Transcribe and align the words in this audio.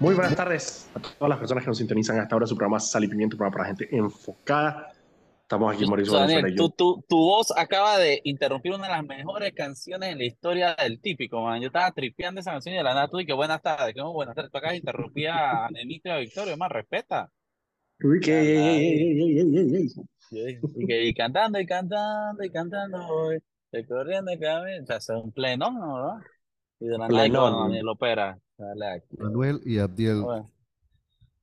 Muy 0.00 0.14
buenas 0.14 0.36
tardes 0.36 0.90
a 0.94 1.00
todas 1.00 1.28
las 1.30 1.38
personas 1.38 1.64
que 1.64 1.68
nos 1.68 1.78
sintonizan 1.78 2.18
a 2.18 2.22
esta 2.24 2.36
hora 2.36 2.44
de 2.44 2.48
su 2.48 2.56
programa 2.56 2.78
Sal 2.80 3.04
y 3.04 3.08
Pimiento, 3.08 3.36
programa 3.36 3.56
para 3.56 3.68
gente 3.68 3.88
enfocada. 3.96 4.92
Estamos 5.42 5.74
aquí, 5.74 5.86
Mauricio 5.86 6.12
Daniel, 6.12 6.42
Valenzuela 6.42 6.48
y 6.48 6.56
yo. 6.56 6.68
tu, 6.74 6.94
tu, 6.96 7.04
tu 7.08 7.16
voz 7.16 7.56
acaba 7.56 7.98
de 7.98 8.20
interrumpir 8.24 8.72
una 8.72 8.88
de 8.88 8.92
las 8.92 9.04
mejores 9.06 9.52
canciones 9.54 10.10
en 10.12 10.18
la 10.18 10.24
historia 10.24 10.74
del 10.74 11.00
típico, 11.00 11.40
man. 11.40 11.60
Yo 11.60 11.68
estaba 11.68 11.90
tripeando 11.92 12.40
esa 12.40 12.50
canción 12.52 12.74
y 12.74 12.78
de 12.78 12.84
la 12.84 12.94
nada 12.94 13.08
tú 13.08 13.20
y 13.20 13.26
que 13.26 13.32
buenas 13.32 13.62
tardes, 13.62 13.94
que 13.94 14.02
buenas 14.02 14.34
tardes. 14.34 14.50
Tú 14.50 14.58
acabas 14.58 14.72
de 14.72 14.78
interrumpir 14.78 15.28
a 15.28 15.68
Nenito 15.72 16.08
y 16.08 16.12
a 16.12 16.18
Victoria, 16.18 16.56
más 16.56 16.70
respeta. 16.70 17.30
Uy, 18.02 18.20
que- 18.20 18.40
dije, 20.30 20.60
Y, 20.76 20.86
que, 20.86 21.04
y 21.06 21.14
cantando 21.14 21.58
y 21.60 21.66
cantando 21.66 22.44
y 22.44 22.50
cantando 22.50 23.06
hoy, 23.06 23.38
recorriendo 23.72 24.32
el 24.32 24.40
camino. 24.40 24.82
O 24.82 24.86
sea, 24.86 24.96
es 24.96 25.08
un 25.10 25.32
plenón, 25.32 25.74
¿no? 25.78 26.20
Y 26.80 26.86
de 26.86 26.98
la 26.98 27.08
nada 27.08 27.26
y 27.26 27.30
Daniel 27.62 27.88
Opera. 27.88 28.38
Dale. 28.58 29.02
Manuel 29.18 29.60
y 29.64 29.78
Abdiel. 29.78 30.22
Bueno. 30.22 30.50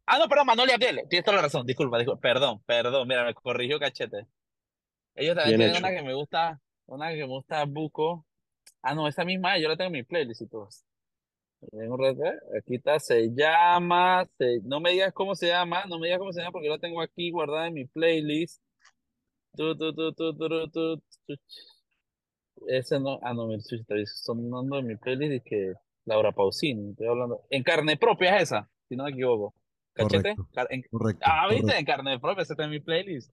Ah, 0.05 0.17
no, 0.19 0.27
perdón, 0.27 0.47
Manuel 0.47 0.69
y 0.69 0.73
Abdiel. 0.73 1.01
Tienes 1.09 1.23
toda 1.25 1.38
la 1.38 1.43
razón. 1.43 1.65
Disculpa, 1.65 1.97
disculpa. 1.97 2.21
Perdón, 2.21 2.61
perdón. 2.65 3.07
Mira, 3.07 3.23
me 3.25 3.33
corrigió 3.33 3.79
Cachete. 3.79 4.27
Ellos 5.15 5.35
también 5.35 5.57
Bien 5.57 5.71
tienen 5.71 5.75
hecho. 5.75 5.85
una 5.85 5.95
que 5.95 6.03
me 6.03 6.13
gusta, 6.13 6.61
una 6.88 7.09
que 7.09 7.17
me 7.17 7.27
gusta 7.27 7.63
Buco. 7.65 8.25
Ah, 8.81 8.93
no, 8.95 9.07
esa 9.07 9.23
misma, 9.23 9.57
yo 9.59 9.69
la 9.69 9.77
tengo 9.77 9.88
en 9.88 9.93
mi 9.93 10.03
playlist 10.03 10.41
y 10.41 10.47
todo. 10.47 10.67
Tengo 11.71 11.93
un 11.95 12.02
rato, 12.02 12.25
¿eh? 12.25 12.38
Aquí 12.59 12.75
está, 12.75 12.99
se 12.99 13.30
llama, 13.33 14.27
se- 14.38 14.59
no 14.63 14.81
me 14.81 14.91
digas 14.91 15.13
cómo 15.13 15.35
se 15.35 15.47
llama, 15.47 15.85
no 15.85 15.97
me 15.99 16.07
digas 16.07 16.19
cómo 16.19 16.33
se 16.33 16.41
llama 16.41 16.52
porque 16.52 16.67
yo 16.67 16.73
la 16.73 16.80
tengo 16.80 16.99
aquí 17.02 17.31
guardada 17.31 17.67
en 17.67 17.75
mi 17.75 17.85
playlist. 17.85 18.61
Tu, 19.55 19.77
tu, 19.77 19.93
tu, 19.93 20.13
tu, 20.13 20.35
tu, 20.35 20.49
tu, 20.49 20.67
tu, 20.71 20.97
tu. 21.27 21.35
Ese 22.67 22.99
no, 22.99 23.19
ah, 23.21 23.33
no, 23.33 23.47
mira, 23.47 23.61
sí, 23.61 23.75
está 23.75 23.95
sonando 24.05 24.80
en 24.80 24.88
mi 24.88 24.95
playlist 24.97 25.33
y 25.45 25.49
que 25.49 25.73
Laura 26.05 26.31
Pausini, 26.31 26.91
estoy 26.91 27.07
hablando. 27.07 27.41
En 27.49 27.63
carne 27.63 27.98
propia 27.98 28.35
es 28.38 28.44
esa, 28.44 28.70
si 28.89 28.95
no 28.95 29.05
me 29.05 29.11
equivoco. 29.11 29.53
¿Cachete? 29.94 30.35
Correcto. 30.35 30.67
En- 30.73 30.84
Correcto. 30.91 31.21
Ah, 31.25 31.48
¿viste? 31.48 31.61
correcto. 31.61 31.80
En 31.80 31.85
carne 31.85 32.19
propia, 32.19 32.41
esa 32.44 32.53
está 32.53 32.64
en 32.66 32.72
mi 32.72 32.80
playlist. 32.80 33.31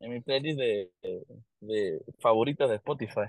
En 0.00 0.12
mi 0.12 0.20
playlist 0.20 0.58
de, 0.58 0.90
de, 1.02 1.22
de 1.60 2.00
favoritas 2.20 2.68
de 2.68 2.76
Spotify. 2.76 3.28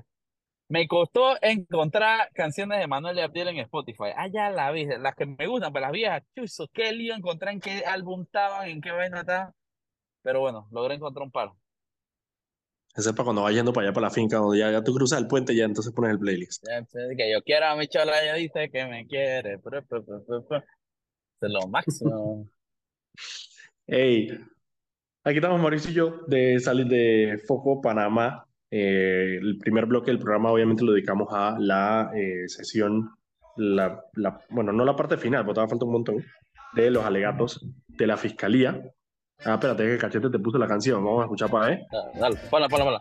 Me 0.70 0.88
costó 0.88 1.36
encontrar 1.42 2.30
canciones 2.34 2.80
de 2.80 2.88
Manuel 2.88 3.18
y 3.18 3.22
Abdiel 3.22 3.48
en 3.50 3.58
Spotify. 3.60 4.12
Ah, 4.16 4.28
ya 4.28 4.52
la 4.52 4.72
vi, 4.72 4.86
las 4.86 5.16
que 5.16 5.26
me 5.26 5.48
gustan, 5.48 5.74
pero 5.74 5.86
las 5.86 5.92
viejas, 5.92 6.24
chuzo, 6.36 6.68
qué 6.72 6.92
lío 6.92 7.16
encontrar 7.16 7.54
en 7.54 7.60
qué 7.60 7.84
álbum 7.86 8.22
estaban, 8.22 8.70
en 8.70 8.80
qué 8.82 8.92
vaina 8.92 9.22
estaban. 9.22 9.52
Pero 10.22 10.42
bueno, 10.42 10.68
logré 10.72 10.96
encontrar 10.96 11.24
un 11.26 11.32
par. 11.32 11.52
Ese 12.96 13.10
es 13.10 13.16
para 13.16 13.26
cuando 13.26 13.44
vayas 13.44 13.58
yendo 13.60 13.72
para 13.72 13.88
allá, 13.88 13.94
para 13.94 14.08
la 14.08 14.12
finca, 14.12 14.38
donde 14.38 14.58
ya, 14.60 14.72
ya 14.72 14.84
tú 14.84 14.94
cruzas 14.94 15.20
el 15.20 15.28
puente, 15.28 15.56
ya 15.56 15.66
entonces 15.66 15.94
pones 15.94 16.12
el 16.12 16.20
playlist. 16.20 16.66
Que 17.16 17.32
yo 17.32 17.42
quiero 17.44 17.68
a 17.68 17.76
mi 17.76 17.88
chola, 17.88 18.22
ella 18.22 18.34
dice 18.36 18.70
que 18.70 18.86
me 18.88 19.06
quiere. 19.08 19.54
Es 21.42 21.50
lo 21.52 21.68
máximo. 21.68 22.50
Hey, 23.92 24.30
aquí 25.24 25.38
estamos 25.38 25.60
Mauricio 25.60 25.90
y 25.90 25.94
yo 25.96 26.22
de 26.28 26.60
salir 26.60 26.86
de 26.86 27.42
Foco, 27.48 27.82
Panamá. 27.82 28.46
Eh, 28.70 29.40
el 29.42 29.58
primer 29.58 29.88
bloque 29.88 30.12
del 30.12 30.20
programa 30.20 30.52
obviamente 30.52 30.84
lo 30.84 30.92
dedicamos 30.92 31.28
a 31.32 31.58
la 31.58 32.12
eh, 32.16 32.48
sesión, 32.48 33.10
la, 33.58 34.04
la- 34.14 34.40
bueno, 34.52 34.72
no 34.72 34.86
la 34.86 34.96
parte 34.96 35.18
final, 35.18 35.44
porque 35.44 35.56
todavía 35.56 35.72
falta 35.72 35.86
un 35.86 35.92
montón, 35.92 36.24
de 36.76 36.92
los 36.92 37.04
alegatos 37.04 37.66
de 37.88 38.06
la 38.08 38.16
fiscalía. 38.16 38.80
Ah, 39.46 39.54
espérate, 39.54 39.84
que 39.84 39.98
Cachete 39.98 40.30
te 40.30 40.40
puso 40.40 40.58
la 40.58 40.68
canción, 40.68 41.04
vamos 41.04 41.22
a 41.22 41.24
escuchar 41.24 41.50
para 41.50 41.68
ver. 41.68 41.80
Dale, 41.92 42.20
dale, 42.20 42.36
ponla, 42.50 42.68
ponla, 42.68 42.86
ponla. 42.86 43.00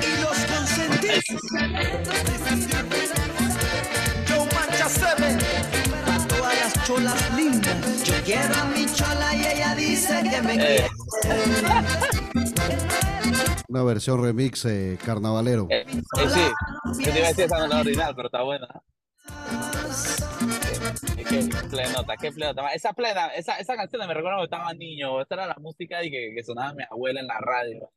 y 0.00 0.22
los 0.22 0.38
consentidos. 0.46 1.24
Joe 4.28 4.38
Mancha 4.54 4.88
Seven, 4.88 5.38
para 6.06 6.28
todas 6.28 6.54
las 6.60 6.86
cholas 6.86 7.36
lindas. 7.36 8.04
Yo 8.04 8.14
quiero 8.24 8.54
a 8.54 8.64
mi 8.64 8.86
chola 8.86 9.34
y 9.36 9.46
ella 9.46 9.74
dice 9.74 10.22
que 10.30 10.42
me 10.42 10.54
Eh, 10.54 10.86
Una 13.68 13.82
versión 13.82 14.22
remix 14.22 14.64
eh, 14.64 14.98
carnavalero. 15.04 15.66
eh, 15.70 15.84
eh, 15.88 16.02
sí, 16.28 17.04
yo 17.04 17.12
te 17.12 17.18
iba 17.18 17.26
a 17.26 17.28
decir 17.28 17.44
esa 17.44 17.58
no 17.58 17.64
es 17.64 17.70
la 17.70 17.80
original, 17.80 18.12
pero 18.16 18.28
está 18.28 18.42
buena. 18.42 18.66
Que 21.24 21.68
plenota, 21.70 22.16
qué 22.20 22.32
plenota. 22.32 22.72
Esa 22.72 22.92
plena, 22.92 23.28
esa, 23.28 23.58
esa 23.58 23.76
canción 23.76 24.06
me 24.06 24.14
recuerda 24.14 24.38
cuando 24.38 24.44
estaba 24.44 24.74
niño. 24.74 25.20
Esta 25.20 25.34
era 25.34 25.46
la 25.46 25.56
música 25.60 26.02
y 26.04 26.10
que, 26.10 26.32
que 26.34 26.42
sonaba 26.42 26.74
mi 26.74 26.84
abuela 26.90 27.20
en 27.20 27.26
la 27.26 27.38
radio. 27.38 27.90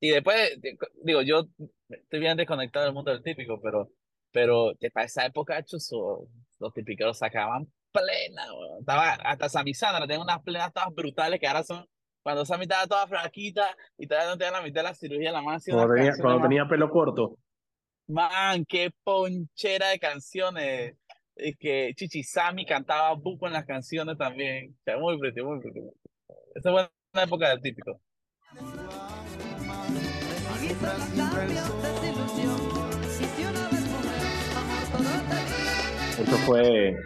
Y 0.00 0.10
después, 0.10 0.58
digo, 1.02 1.22
yo 1.22 1.46
estoy 1.88 2.20
bien 2.20 2.36
desconectado 2.36 2.84
del 2.84 2.94
mundo 2.94 3.10
del 3.10 3.22
típico, 3.22 3.60
pero, 3.60 3.90
pero 4.30 4.72
para 4.92 5.06
esa 5.06 5.26
época, 5.26 5.62
chuzo, 5.64 6.28
los 6.58 6.72
típicos 6.72 7.18
sacaban 7.18 7.66
plena, 7.94 8.52
weón. 8.52 8.80
Estaba 8.80 9.12
hasta 9.12 9.48
Sammy 9.48 9.72
Sandra, 9.72 10.06
tenía 10.06 10.22
unas 10.22 10.42
plenas 10.42 10.72
todas 10.72 10.92
brutales 10.94 11.38
que 11.38 11.46
ahora 11.46 11.62
son, 11.62 11.86
cuando 12.22 12.44
Sammy 12.44 12.64
estaba 12.64 12.86
toda 12.86 13.06
flaquita 13.06 13.76
y 13.96 14.06
todavía 14.06 14.30
no 14.30 14.38
tenía 14.38 14.52
la 14.52 14.62
mitad 14.62 14.80
de 14.80 14.88
la 14.88 14.94
cirugía, 14.94 15.32
la 15.32 15.42
unas 15.42 15.64
Cuando 15.64 15.94
tenía, 15.94 16.12
cuando 16.20 16.42
tenía 16.42 16.68
pelo 16.68 16.90
corto. 16.90 17.38
Man, 18.06 18.66
qué 18.66 18.90
ponchera 19.02 19.88
de 19.88 19.98
canciones. 19.98 20.96
Es 21.36 21.56
que 21.58 21.92
Chichi 21.96 22.22
Sammy 22.22 22.64
cantaba 22.64 23.12
buco 23.14 23.46
en 23.46 23.54
las 23.54 23.66
canciones 23.66 24.16
también. 24.16 24.76
O 24.78 24.82
sea, 24.84 24.98
muy 24.98 25.18
pretty, 25.18 25.42
muy 25.42 25.60
pretty. 25.60 25.80
Esa 26.54 26.70
fue 26.70 26.88
una 27.12 27.22
época 27.24 27.48
del 27.48 27.60
típico. 27.60 28.00
Eso 36.18 36.36
fue 36.46 36.96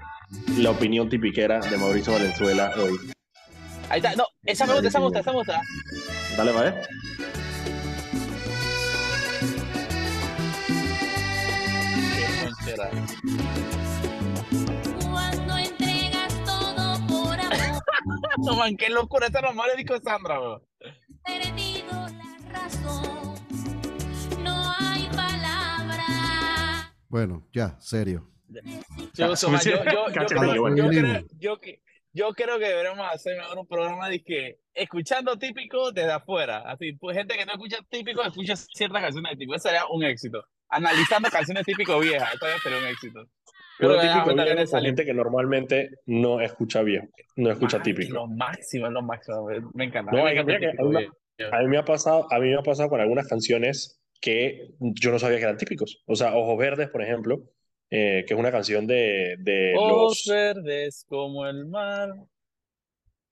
la 0.59 0.71
opinión 0.71 1.09
tipiquera 1.09 1.61
de 1.61 1.78
Mauricio 1.78 2.12
Valenzuela 2.12 2.72
hoy. 2.77 2.99
Ahí 3.88 4.00
está. 4.00 4.15
No, 4.15 4.27
esa 4.44 4.67
me 4.67 4.75
gusta, 4.75 4.88
esa 4.88 4.99
me 4.99 5.05
gusta, 5.06 5.21
esa 5.21 5.31
me 5.31 5.38
gusta. 5.38 5.62
Dale, 6.37 6.53
para 6.53 6.71
ver. 6.71 6.88
Qué 12.67 13.78
No, 18.49 18.57
man, 18.57 18.77
qué 18.77 18.89
locura. 18.89 19.27
Esa 19.27 19.41
nomás 19.43 19.67
le 19.69 19.83
dijo 19.83 19.99
Sandra, 20.01 20.39
bro. 20.39 20.63
perdido 21.25 21.93
la 21.93 22.39
razón. 22.51 23.35
No 24.43 24.73
hay 24.79 25.09
palabra. 25.15 26.95
Bueno, 27.09 27.47
ya, 27.53 27.77
serio. 27.81 28.27
Yo, 28.49 29.33
creo, 29.35 29.35
que 30.07 30.59
bueno. 30.59 30.77
yo, 30.77 30.89
creo, 30.89 31.25
yo, 31.39 31.61
que- 31.61 31.83
yo 32.15 32.33
creo 32.33 32.59
que 32.59 32.69
deberíamos 32.69 33.07
hacer 33.13 33.37
mejor 33.37 33.59
un 33.59 33.67
programa 33.67 34.09
de 34.09 34.23
que 34.25 34.61
escuchando 34.73 35.37
típico 35.39 35.93
desde 35.93 36.13
afuera. 36.13 36.63
Así, 36.67 36.93
pues 36.95 37.17
gente 37.17 37.37
que 37.37 37.45
no 37.45 37.53
escucha 37.53 37.79
típico, 37.91 38.23
escucha 38.23 38.57
ciertas 38.57 39.03
canciones 39.03 39.31
de 39.33 39.37
típico. 39.37 39.55
Eso 39.57 39.69
sería 39.69 39.85
un 39.87 40.03
éxito. 40.05 40.43
Analizando 40.71 41.29
canciones 41.31 41.65
típico 41.67 41.99
viejas, 41.99 42.35
eso 42.35 42.47
ya 42.47 42.59
sería 42.63 42.79
un 42.79 42.87
éxito. 42.87 43.21
Pero 43.78 44.00
típico 44.00 44.34
viejo 44.34 44.59
esa 44.61 44.77
con 44.78 44.84
gente 44.84 45.05
que 45.05 45.15
normalmente 45.15 45.91
no 46.06 46.41
escucha 46.41 46.83
viejo, 46.83 47.06
no 47.37 47.50
escucha 47.50 47.78
Man, 47.78 47.84
típico. 47.84 48.15
Lo 48.15 48.27
máximo, 48.27 48.87
es 48.87 48.93
lo 48.93 49.03
máximo. 49.03 49.47
Me- 49.75 49.84
encanta. 49.84 50.12
No, 50.12 50.25
me 50.25 50.33
encanta 50.33 50.59
que 50.59 50.71
típico. 50.71 51.16
A 51.53 51.61
mí 51.61 51.69
me 51.69 51.78
ha 51.78 51.84
pasado, 51.84 52.27
a 52.33 52.38
mí 52.41 52.49
me 52.49 52.56
ha 52.56 52.62
pasado 52.62 52.88
con 52.88 53.00
algunas 53.00 53.28
canciones 53.28 54.00
que 54.21 54.71
yo 54.81 55.12
no 55.12 55.19
sabía 55.19 55.38
que 55.38 55.44
eran 55.44 55.56
típicos. 55.56 56.03
O 56.06 56.17
sea, 56.17 56.34
Ojos 56.34 56.59
Verdes, 56.59 56.88
por 56.88 57.03
ejemplo, 57.03 57.44
eh, 57.91 58.25
que 58.27 58.34
es 58.34 58.41
una 58.41 58.50
canción 58.50 58.87
de, 58.87 59.37
de 59.38 59.75
Ojos 59.77 60.25
los... 60.27 60.34
verdes 60.34 61.06
como 61.09 61.47
el 61.47 61.67
mar. 61.67 62.15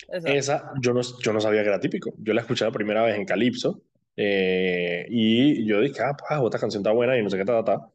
Esa. 0.08 0.32
Esa 0.32 0.72
yo 0.80 0.92
no, 0.94 1.00
yo 1.20 1.32
no 1.32 1.40
sabía 1.40 1.62
que 1.62 1.68
era 1.68 1.80
típico. 1.80 2.14
Yo 2.18 2.32
la 2.32 2.42
escuché 2.42 2.64
la 2.64 2.70
primera 2.70 3.02
vez 3.02 3.16
en 3.16 3.24
Calypso 3.24 3.82
eh, 4.16 5.06
y 5.10 5.66
yo 5.66 5.80
dije, 5.80 6.00
ah, 6.02 6.16
pues, 6.16 6.40
esta 6.44 6.60
canción 6.60 6.82
está 6.82 6.92
buena 6.92 7.18
y 7.18 7.22
no 7.22 7.30
sé 7.30 7.36
qué, 7.36 7.44
ta, 7.44 7.64
ta, 7.64 7.78
ta. 7.78 7.90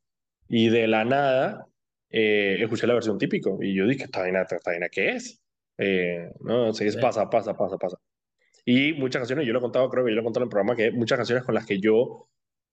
Y 0.49 0.69
de 0.69 0.87
la 0.87 1.05
nada 1.05 1.67
eh, 2.11 2.57
escuché 2.61 2.87
la 2.87 2.93
versión 2.93 3.17
típico 3.17 3.57
y 3.61 3.73
yo 3.75 3.87
dije, 3.87 4.03
¿esta 4.05 4.21
vaina, 4.21 4.41
esta 4.41 4.57
vaina 4.65 4.89
qué 4.89 5.09
es? 5.11 5.41
Eh, 5.77 6.31
no, 6.41 6.73
sí, 6.73 6.85
es 6.85 6.93
Sí. 6.95 6.99
pasa, 7.01 7.29
pasa, 7.29 7.55
pasa, 7.55 7.77
pasa. 7.77 7.97
Y 8.65 8.93
muchas 8.93 9.21
canciones, 9.21 9.47
yo 9.47 9.53
lo 9.53 9.59
he 9.59 9.61
contado, 9.61 9.89
creo 9.89 10.05
que 10.05 10.11
yo 10.11 10.15
lo 10.15 10.21
he 10.21 10.23
contado 10.23 10.43
en 10.43 10.47
el 10.47 10.51
programa, 10.51 10.75
que 10.75 10.91
muchas 10.91 11.17
canciones 11.17 11.43
con 11.43 11.55
las 11.55 11.65
que 11.65 11.79
yo 11.79 12.27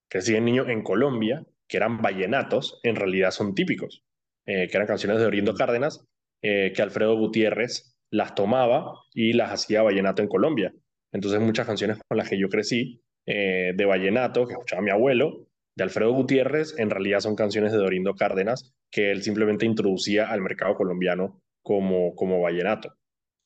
crecí 0.08 0.32
de 0.32 0.40
niño 0.40 0.68
en 0.68 0.82
Colombia, 0.82 1.44
que 1.66 1.76
eran 1.78 2.02
vallenatos, 2.02 2.80
en 2.82 2.96
realidad 2.96 3.30
son 3.30 3.54
típicos, 3.54 4.04
eh, 4.46 4.68
que 4.68 4.76
eran 4.76 4.86
canciones 4.86 5.18
de 5.18 5.26
Oriendo 5.26 5.54
Cárdenas, 5.54 6.04
eh, 6.42 6.72
que 6.74 6.82
Alfredo 6.82 7.16
Gutiérrez 7.16 7.96
las 8.10 8.34
tomaba 8.34 8.92
y 9.14 9.32
las 9.34 9.52
hacía 9.52 9.82
vallenato 9.82 10.22
en 10.22 10.28
Colombia. 10.28 10.72
Entonces 11.12 11.40
muchas 11.40 11.66
canciones 11.66 11.98
con 12.06 12.18
las 12.18 12.28
que 12.28 12.38
yo 12.38 12.48
crecí 12.48 13.02
eh, 13.26 13.72
de 13.74 13.84
vallenato, 13.84 14.46
que 14.46 14.52
escuchaba 14.54 14.82
mi 14.82 14.90
abuelo, 14.90 15.47
de 15.78 15.84
Alfredo 15.84 16.12
Gutiérrez, 16.12 16.76
en 16.76 16.90
realidad 16.90 17.20
son 17.20 17.36
canciones 17.36 17.70
de 17.70 17.78
Dorindo 17.78 18.14
Cárdenas, 18.14 18.74
que 18.90 19.12
él 19.12 19.22
simplemente 19.22 19.64
introducía 19.64 20.28
al 20.28 20.40
mercado 20.40 20.74
colombiano 20.74 21.40
como, 21.62 22.16
como 22.16 22.40
vallenato. 22.40 22.92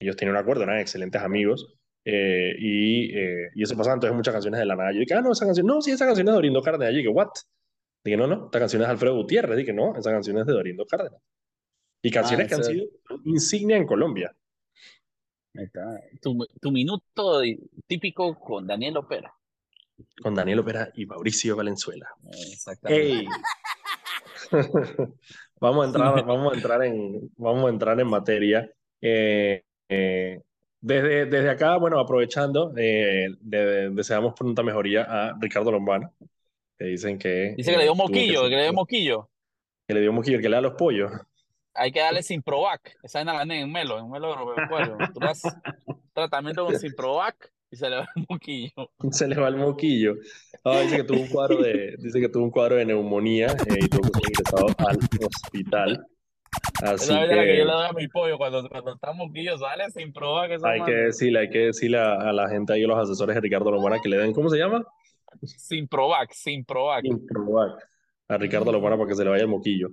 Ellos 0.00 0.16
tenían 0.16 0.36
un 0.36 0.40
acuerdo, 0.40 0.62
eran 0.62 0.80
excelentes 0.80 1.20
amigos. 1.20 1.74
eh, 2.06 2.54
y, 2.58 3.14
eh, 3.16 3.50
y 3.54 3.62
eso 3.62 3.76
pasaba 3.76 3.94
entonces 3.94 4.16
muchas 4.16 4.32
canciones 4.32 4.58
de 4.60 4.64
la 4.66 4.76
nada. 4.76 4.92
Yo 4.92 5.00
dije, 5.00 5.12
ah, 5.12 5.20
no, 5.20 5.32
esa 5.32 5.44
canción, 5.44 5.66
no, 5.66 5.82
sí, 5.82 5.90
esa 5.90 6.06
canción 6.06 6.26
es 6.26 6.32
de 6.32 6.36
Dorindo 6.36 6.62
Cárdenas. 6.62 6.92
Yo 6.92 6.96
dije, 6.96 7.08
what? 7.10 7.28
Dije, 8.02 8.16
no, 8.16 8.26
no, 8.26 8.46
esta 8.46 8.58
canción 8.58 8.80
es 8.80 8.88
de 8.88 8.92
Alfredo 8.92 9.16
Gutiérrez. 9.16 9.56
Dije, 9.58 9.74
no, 9.74 9.94
esa 9.94 10.10
canción 10.10 10.38
es 10.38 10.46
de 10.46 10.52
Dorindo 10.54 10.86
Cárdenas. 10.86 11.20
Y 12.02 12.10
canciones 12.10 12.48
que 12.48 12.54
han 12.54 12.64
sido 12.64 12.86
insignia 13.26 13.76
en 13.76 13.86
Colombia. 13.86 14.34
Ahí 15.54 15.64
está. 15.64 16.00
Tu, 16.22 16.46
tu 16.60 16.72
minuto 16.72 17.42
típico 17.86 18.40
con 18.40 18.66
Daniel 18.66 18.96
Opera. 18.96 19.32
Con 20.22 20.34
Daniel 20.34 20.60
Opera 20.60 20.90
y 20.94 21.06
Mauricio 21.06 21.56
Valenzuela. 21.56 22.08
Exactamente. 22.52 23.02
¡Ey! 23.02 23.26
vamos 25.60 25.84
a 25.84 25.86
entrar, 25.86 26.24
vamos 26.24 26.52
a 26.52 26.56
entrar 26.56 26.84
en, 26.84 27.30
vamos 27.36 27.66
a 27.66 27.68
entrar 27.68 28.00
en 28.00 28.06
materia. 28.08 28.70
Eh, 29.00 29.64
eh, 29.88 30.40
desde, 30.80 31.26
desde 31.26 31.50
acá, 31.50 31.76
bueno, 31.76 32.00
aprovechando, 32.00 32.72
eh, 32.76 33.28
de- 33.40 33.90
deseamos 33.90 34.34
pronta 34.34 34.62
mejoría 34.62 35.04
a 35.04 35.36
Ricardo 35.40 35.70
Lombana, 35.70 36.10
que 36.76 36.84
dicen 36.86 37.18
que... 37.18 37.54
Dice 37.56 37.70
que 37.70 37.76
le 37.78 37.84
dio 37.84 37.94
moquillo, 37.94 38.42
que, 38.44 38.50
que 38.50 38.56
le 38.56 38.62
dio 38.62 38.72
moquillo. 38.72 39.30
que 39.86 39.94
le 39.94 40.00
dio 40.00 40.12
moquillo, 40.12 40.38
que 40.40 40.48
le 40.48 40.56
da 40.56 40.60
los 40.60 40.74
pollos. 40.74 41.12
Hay 41.74 41.92
que 41.92 42.00
darle 42.00 42.22
Simprovac. 42.22 42.98
Esa 43.02 43.20
vaina 43.20 43.44
la 43.44 43.54
en 43.54 43.70
Melo, 43.72 43.98
en 43.98 44.10
Melo 44.10 44.32
Agropecuario. 44.34 44.96
Tú 45.14 45.20
das 45.20 45.42
tratamiento 46.12 46.66
con 46.66 46.78
Simprovac 46.78 47.50
y 47.72 47.76
se 47.76 47.88
le 47.88 47.96
va 47.96 48.08
el 48.14 48.26
moquillo. 48.28 48.90
Se 49.10 49.26
le 49.26 49.36
va 49.36 49.48
el 49.48 49.56
moquillo. 49.56 50.14
Ah, 50.62 50.80
dice 50.80 50.98
que 50.98 51.04
tuvo 51.04 51.20
un 51.20 51.28
cuadro 51.28 51.62
de, 51.62 51.96
dice 51.98 52.20
que 52.20 52.28
tuvo 52.28 52.44
un 52.44 52.50
cuadro 52.50 52.76
de 52.76 52.84
neumonía 52.84 53.46
eh, 53.46 53.78
y 53.80 53.88
tuvo 53.88 54.02
que 54.02 54.20
ser 54.20 54.22
ingresado 54.28 54.66
al 54.86 54.98
hospital. 55.26 56.06
Así 56.82 57.12
Esa 57.12 57.26
que 57.26 57.34
yo 57.34 57.40
que 57.40 57.64
le 57.64 57.64
doy 57.64 57.86
a 57.88 57.92
mi 57.94 58.08
pollo 58.08 58.36
cuando, 58.36 58.68
cuando 58.68 58.92
está 58.92 59.12
moquillo, 59.14 59.56
sale 59.56 59.90
Simprovac. 59.90 60.50
esa 60.50 60.68
hay 60.68 60.82
que 60.82 60.92
decirle, 60.92 61.38
hay 61.40 61.48
que 61.48 61.58
decirle 61.58 61.98
a, 61.98 62.12
a 62.12 62.32
la 62.32 62.48
gente 62.50 62.74
ahí, 62.74 62.84
a 62.84 62.86
los 62.86 62.98
asesores 62.98 63.34
de 63.34 63.40
Ricardo 63.40 63.70
Lombana, 63.70 64.00
que 64.00 64.08
le 64.10 64.18
den, 64.18 64.34
¿cómo 64.34 64.50
se 64.50 64.58
llama? 64.58 64.84
Simprovac, 65.42 66.30
Simprovac. 66.32 67.04
Improbar 67.06 67.78
a 68.28 68.36
Ricardo 68.38 68.72
Lombana 68.72 68.96
para 68.96 69.08
que 69.08 69.14
se 69.14 69.24
le 69.24 69.30
vaya 69.30 69.42
el 69.42 69.48
moquillo. 69.48 69.88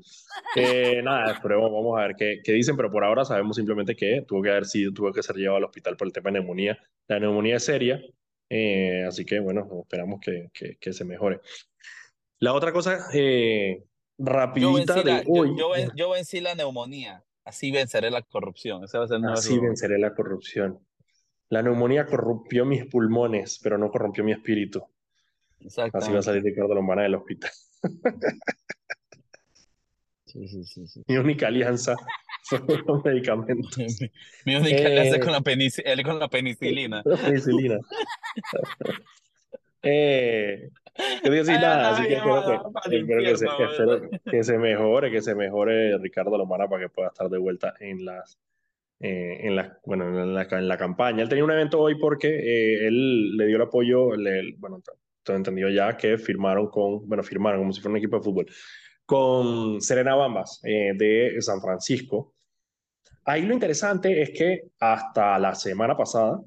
Eh, 0.56 1.02
nada, 1.04 1.34
esperemos, 1.34 1.72
vamos 1.72 2.00
a 2.00 2.04
ver 2.08 2.16
qué, 2.16 2.40
qué 2.44 2.54
dicen, 2.54 2.76
pero 2.78 2.90
por 2.92 3.04
ahora 3.04 3.26
sabemos 3.26 3.56
simplemente 3.56 3.96
que 3.96 4.24
tuvo 4.28 4.42
que 4.42 4.50
haber 4.50 4.66
sido, 4.66 4.94
tuvo 4.94 5.12
que 5.12 5.24
ser 5.24 5.36
llevado 5.36 5.58
al 5.58 5.64
hospital 5.66 5.98
por 5.98 6.08
el 6.08 6.14
tema 6.14 6.30
de 6.30 6.40
neumonía. 6.40 6.78
La 7.08 7.20
neumonía 7.20 7.58
es 7.58 7.64
seria, 7.66 8.02
eh, 8.50 9.04
así 9.08 9.26
que 9.26 9.40
bueno, 9.40 9.68
esperamos 9.81 10.20
que, 10.22 10.50
que, 10.54 10.78
que 10.78 10.94
se 10.94 11.04
mejore. 11.06 11.42
La 12.40 12.54
otra 12.54 12.72
cosa, 12.72 13.08
eh, 13.14 13.84
Yo 14.18 14.26
rapidita 14.26 14.96
la, 14.98 15.04
de 15.04 15.24
yo, 15.26 15.31
hoy, 15.34 15.56
yo, 15.58 15.70
ven- 15.72 15.92
yo 15.96 16.10
vencí 16.12 16.40
la 16.40 16.56
neumonía. 16.56 17.24
Así 17.44 17.72
venceré 17.72 18.12
la 18.12 18.22
corrupción. 18.22 18.81
Va 18.81 18.86
a 18.86 18.88
ser 18.88 19.02
así 19.34 19.58
venceré 19.60 19.98
la 19.98 20.14
corrupción. 20.14 20.80
La 21.50 21.64
neumonía 21.64 22.06
corrompió 22.06 22.64
mis 22.64 22.86
pulmones, 22.86 23.60
pero 23.64 23.78
no 23.80 23.90
corrompió 23.90 24.24
mi 24.24 24.31
espíritu. 24.34 24.84
Así 25.94 26.12
va 26.14 26.20
a 26.20 26.22
salir 26.22 26.44
Ricardo 26.44 26.76
Lombana 26.76 27.02
del 27.02 27.16
hospital. 27.16 27.50
Sí, 30.26 30.48
sí, 30.48 30.64
sí, 30.64 30.88
sí. 30.88 31.02
Mi 31.08 31.18
única 31.18 31.48
alianza 31.48 31.96
fueron 32.44 32.84
los 32.86 33.04
medicamentos. 33.04 33.78
Mi, 34.46 34.56
única 34.56 34.86
alianza 34.86 35.16
Eh, 35.16 35.20
es 35.20 35.24
con 35.26 35.31
la, 35.34 35.42
penici- 35.42 35.81
él 35.84 36.04
con 36.04 36.20
la 36.20 36.28
penicilina. 36.28 37.04
Penicilina. 37.26 37.80
Eh, 39.81 40.72
yo 41.24 41.31
digo 41.31 41.44
así, 41.44 41.52
Ay, 41.54 41.62
nada, 41.62 41.76
anda 41.78 41.92
así 41.92 42.02
que 42.04 42.08
bien, 42.10 42.18
espero 42.20 42.44
que, 42.44 42.98
espero 42.98 43.24
que 43.24 43.38
se, 43.38 43.46
espero 43.46 44.10
que 44.30 44.44
se 44.44 44.58
mejore, 44.58 45.10
que 45.10 45.22
se 45.22 45.36
mejore 45.36 45.98
Ricardo 46.00 46.38
Lomana 46.38 46.68
para 46.68 46.84
que 46.84 46.90
pueda 46.90 47.08
estar 47.08 47.30
de 47.30 47.38
vuelta 47.38 47.74
en 47.80 48.04
las, 48.04 48.38
eh, 49.00 49.38
en 49.48 49.56
la, 49.56 49.80
bueno, 49.86 50.22
en 50.22 50.34
la, 50.36 50.42
en 50.52 50.68
la 50.68 50.78
campaña. 50.78 51.24
Él 51.24 51.30
tenía 51.30 51.46
un 51.46 51.52
evento 51.52 51.80
hoy 51.80 51.96
porque 51.98 52.28
eh, 52.28 52.88
él 52.88 53.38
le 53.38 53.46
dio 53.46 53.56
el 53.56 53.62
apoyo, 53.62 54.18
le- 54.18 54.54
bueno, 54.58 54.81
todo 55.24 55.36
entendido 55.36 55.69
ya 55.69 55.95
que 55.98 56.18
firmaron 56.18 56.68
con, 56.68 57.07
bueno, 57.07 57.24
firmaron 57.24 57.62
como 57.62 57.74
si 57.74 57.81
fuera 57.81 57.92
un 57.92 57.98
equipo 57.98 58.18
de 58.18 58.24
fútbol, 58.24 58.45
con 59.06 59.81
Serena 59.81 60.16
Bambas 60.16 60.62
eh, 60.63 60.94
de 60.95 61.36
San 61.42 61.62
Francisco. 61.62 62.36
Ahí 63.25 63.44
lo 63.44 63.54
interesante 63.54 64.21
es 64.21 64.31
que 64.31 64.63
hasta 64.80 65.38
la 65.39 65.56
semana 65.56 65.95
pasada 65.95 66.42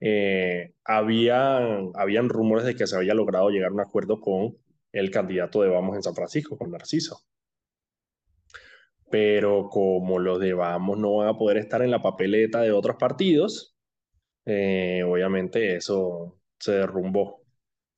eh, 0.00 0.72
habían, 0.84 1.90
habían 1.94 2.28
rumores 2.28 2.64
de 2.64 2.74
que 2.74 2.86
se 2.86 2.96
había 2.96 3.14
logrado 3.14 3.50
llegar 3.50 3.70
a 3.70 3.74
un 3.74 3.80
acuerdo 3.80 4.20
con 4.20 4.56
el 4.92 5.10
candidato 5.10 5.62
de 5.62 5.68
Vamos 5.68 5.96
en 5.96 6.02
San 6.02 6.14
Francisco, 6.14 6.56
con 6.56 6.70
Narciso. 6.70 7.20
Pero 9.10 9.68
como 9.68 10.18
los 10.18 10.40
de 10.40 10.54
Vamos 10.54 10.98
no 10.98 11.16
van 11.16 11.28
a 11.28 11.36
poder 11.36 11.58
estar 11.58 11.82
en 11.82 11.90
la 11.90 12.02
papeleta 12.02 12.60
de 12.60 12.72
otros 12.72 12.96
partidos, 12.96 13.76
eh, 14.46 15.02
obviamente 15.04 15.76
eso 15.76 16.38
se 16.58 16.72
derrumbó 16.72 17.39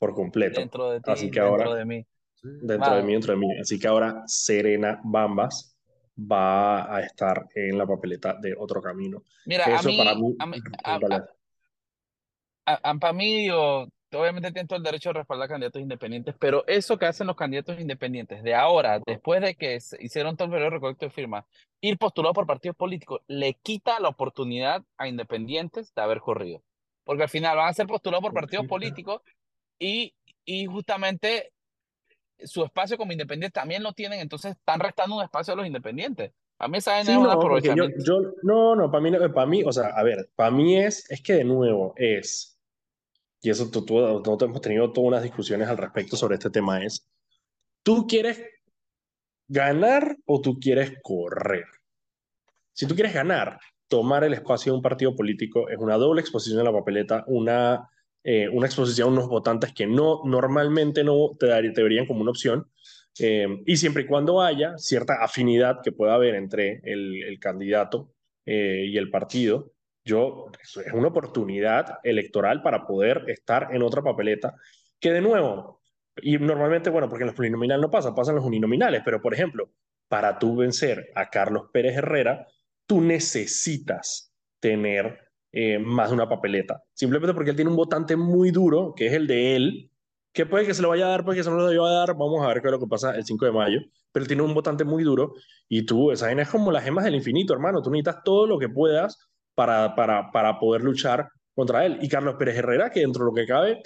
por 0.02 0.14
completo. 0.16 0.58
Dentro 0.58 0.90
de 0.90 1.00
ti, 1.00 1.12
Así 1.12 1.30
que 1.30 1.38
dentro 1.38 1.62
ahora, 1.62 1.74
de 1.76 1.84
mí. 1.84 2.04
dentro 2.42 2.76
de 2.76 2.78
Mano. 2.78 3.06
mí, 3.06 3.12
dentro 3.12 3.32
de 3.34 3.38
mí. 3.38 3.46
Así 3.60 3.78
que 3.78 3.86
ahora 3.86 4.24
Serena 4.26 5.00
Bambas 5.04 5.76
va 6.18 6.92
a 6.92 7.02
estar 7.02 7.46
en 7.54 7.78
la 7.78 7.86
papeleta 7.86 8.34
de 8.34 8.52
otro 8.58 8.82
camino. 8.82 9.22
Mira, 9.46 9.64
a 9.66 9.76
Eso 9.76 9.90
mí, 9.90 9.96
para 9.98 10.14
mí, 10.16 10.34
a 10.40 10.46
mí, 10.46 10.56
a- 10.82 10.94
a- 10.96 11.24
a- 12.66 12.80
a- 12.90 12.94
para 12.94 13.12
mí, 13.12 13.42
digo, 13.42 13.86
obviamente 14.12 14.50
tienen 14.50 14.66
todo 14.66 14.76
el 14.78 14.82
derecho 14.82 15.10
de 15.10 15.20
respaldar 15.20 15.48
candidatos 15.48 15.80
independientes, 15.80 16.34
pero 16.36 16.66
eso 16.66 16.98
que 16.98 17.06
hacen 17.06 17.28
los 17.28 17.36
candidatos 17.36 17.78
independientes 17.78 18.42
de 18.42 18.56
ahora, 18.56 19.00
después 19.06 19.40
de 19.40 19.54
que 19.54 19.78
se 19.80 20.04
hicieron 20.04 20.36
todo 20.36 20.46
el 20.46 20.50
periodo 20.50 20.70
de 20.70 20.74
recolecto 20.78 21.06
de 21.06 21.12
firmas, 21.12 21.44
ir 21.80 21.96
postulado 21.96 22.34
por 22.34 22.46
partidos 22.48 22.76
políticos, 22.76 23.20
le 23.28 23.54
quita 23.54 24.00
la 24.00 24.08
oportunidad 24.08 24.82
a 24.98 25.06
independientes 25.06 25.94
de 25.94 26.02
haber 26.02 26.18
corrido. 26.18 26.60
Porque 27.04 27.22
al 27.22 27.28
final 27.28 27.56
van 27.56 27.68
a 27.68 27.72
ser 27.72 27.86
postulados 27.86 28.22
por 28.24 28.34
partidos 28.34 28.66
políticos 28.66 29.22
y, 29.82 30.14
y 30.44 30.66
justamente 30.66 31.52
su 32.44 32.64
espacio 32.64 32.96
como 32.96 33.12
independiente 33.12 33.52
también 33.52 33.82
lo 33.82 33.92
tienen, 33.92 34.20
entonces 34.20 34.52
están 34.52 34.78
restando 34.80 35.16
un 35.16 35.22
espacio 35.24 35.54
a 35.54 35.56
los 35.56 35.66
independientes. 35.66 36.32
A 36.58 36.68
mí 36.68 36.78
esa 36.78 37.02
Sí, 37.02 37.10
es 37.12 37.18
no, 37.18 37.58
yo, 38.04 38.32
no, 38.44 38.76
no, 38.76 38.90
para 38.90 39.02
mí, 39.02 39.10
para 39.34 39.46
mí, 39.46 39.64
o 39.64 39.72
sea, 39.72 39.88
a 39.88 40.02
ver, 40.04 40.30
para 40.36 40.52
mí 40.52 40.78
es, 40.78 41.10
es 41.10 41.20
que 41.20 41.32
de 41.34 41.44
nuevo 41.44 41.94
es, 41.96 42.60
y 43.40 43.50
eso 43.50 43.68
tú, 43.70 43.84
tú- 43.84 43.98
nosotros 43.98 44.48
hemos 44.48 44.60
tenido 44.60 44.92
todas 44.92 45.08
unas 45.08 45.22
discusiones 45.24 45.68
al 45.68 45.78
respecto 45.78 46.16
sobre 46.16 46.36
este 46.36 46.50
tema, 46.50 46.84
es, 46.84 47.08
¿tú 47.82 48.06
quieres 48.06 48.40
ganar 49.48 50.16
o 50.26 50.40
tú 50.40 50.60
quieres 50.60 50.92
correr? 51.02 51.64
Si 52.72 52.86
tú 52.86 52.94
quieres 52.94 53.14
ganar, 53.14 53.58
tomar 53.88 54.22
el 54.22 54.34
espacio 54.34 54.72
de 54.72 54.76
un 54.76 54.82
partido 54.82 55.16
político 55.16 55.68
es 55.68 55.78
una 55.78 55.96
doble 55.96 56.20
exposición 56.20 56.60
en 56.60 56.66
la 56.66 56.72
papeleta, 56.72 57.24
una, 57.26 57.90
eh, 58.24 58.48
una 58.48 58.66
exposición 58.66 59.08
a 59.08 59.12
unos 59.12 59.28
votantes 59.28 59.72
que 59.72 59.86
no 59.86 60.22
normalmente 60.24 61.04
no 61.04 61.36
te, 61.38 61.46
dar- 61.46 61.72
te 61.72 61.82
verían 61.82 62.06
como 62.06 62.20
una 62.20 62.30
opción, 62.30 62.68
eh, 63.18 63.46
y 63.66 63.76
siempre 63.76 64.04
y 64.04 64.06
cuando 64.06 64.40
haya 64.40 64.78
cierta 64.78 65.22
afinidad 65.22 65.80
que 65.82 65.92
pueda 65.92 66.14
haber 66.14 66.34
entre 66.34 66.80
el, 66.84 67.38
candidato 67.40 68.14
eh, 68.46 68.86
y 68.88 68.96
el 68.96 69.10
partido, 69.10 69.72
yo, 70.04 70.46
es 70.62 70.92
una 70.92 71.08
oportunidad 71.08 71.98
electoral 72.02 72.62
para 72.62 72.86
poder 72.86 73.24
estar 73.28 73.68
en 73.72 73.82
otra 73.82 74.02
papeleta, 74.02 74.54
que 74.98 75.12
de 75.12 75.20
nuevo, 75.20 75.80
y 76.16 76.38
normalmente, 76.38 76.90
bueno, 76.90 77.08
porque 77.08 77.22
en 77.24 77.28
los 77.28 77.36
plurinominales 77.36 77.82
no 77.82 77.90
pasa, 77.90 78.14
pasan 78.14 78.34
los 78.34 78.44
uninominales, 78.44 79.02
pero 79.04 79.20
por 79.20 79.34
ejemplo, 79.34 79.70
para 80.08 80.38
tú 80.38 80.56
vencer 80.56 81.10
a 81.14 81.30
Carlos 81.30 81.64
Pérez 81.72 81.96
Herrera, 81.96 82.46
tú 82.86 83.00
necesitas 83.00 84.32
tener 84.60 85.31
eh, 85.52 85.78
más 85.78 86.10
una 86.10 86.28
papeleta. 86.28 86.82
Simplemente 86.94 87.34
porque 87.34 87.50
él 87.50 87.56
tiene 87.56 87.70
un 87.70 87.76
votante 87.76 88.16
muy 88.16 88.50
duro, 88.50 88.94
que 88.96 89.06
es 89.06 89.12
el 89.12 89.26
de 89.26 89.56
él, 89.56 89.90
que 90.32 90.46
puede 90.46 90.66
que 90.66 90.74
se 90.74 90.82
lo 90.82 90.88
vaya 90.88 91.06
a 91.06 91.10
dar, 91.10 91.24
puede 91.24 91.38
que 91.38 91.44
se 91.44 91.50
no 91.50 91.56
lo 91.56 91.66
vaya 91.66 91.80
a 91.80 91.98
dar, 92.06 92.16
vamos 92.16 92.42
a 92.42 92.48
ver 92.48 92.62
qué 92.62 92.68
es 92.68 92.72
lo 92.72 92.80
que 92.80 92.86
pasa 92.86 93.14
el 93.14 93.24
5 93.24 93.44
de 93.44 93.52
mayo, 93.52 93.80
pero 94.12 94.26
tiene 94.26 94.42
un 94.42 94.54
votante 94.54 94.84
muy 94.84 95.04
duro 95.04 95.34
y 95.68 95.84
tú, 95.84 96.10
esa 96.10 96.26
vaina 96.26 96.42
es 96.42 96.48
como 96.48 96.72
las 96.72 96.84
gemas 96.84 97.04
del 97.04 97.14
infinito, 97.14 97.52
hermano, 97.52 97.82
tú 97.82 97.90
necesitas 97.90 98.22
todo 98.24 98.46
lo 98.46 98.58
que 98.58 98.68
puedas 98.68 99.28
para, 99.54 99.94
para, 99.94 100.30
para 100.32 100.58
poder 100.58 100.82
luchar 100.82 101.28
contra 101.54 101.84
él. 101.84 101.98
Y 102.00 102.08
Carlos 102.08 102.36
Pérez 102.38 102.56
Herrera, 102.56 102.90
que 102.90 103.00
dentro 103.00 103.24
de 103.24 103.30
lo 103.30 103.34
que 103.34 103.46
cabe, 103.46 103.82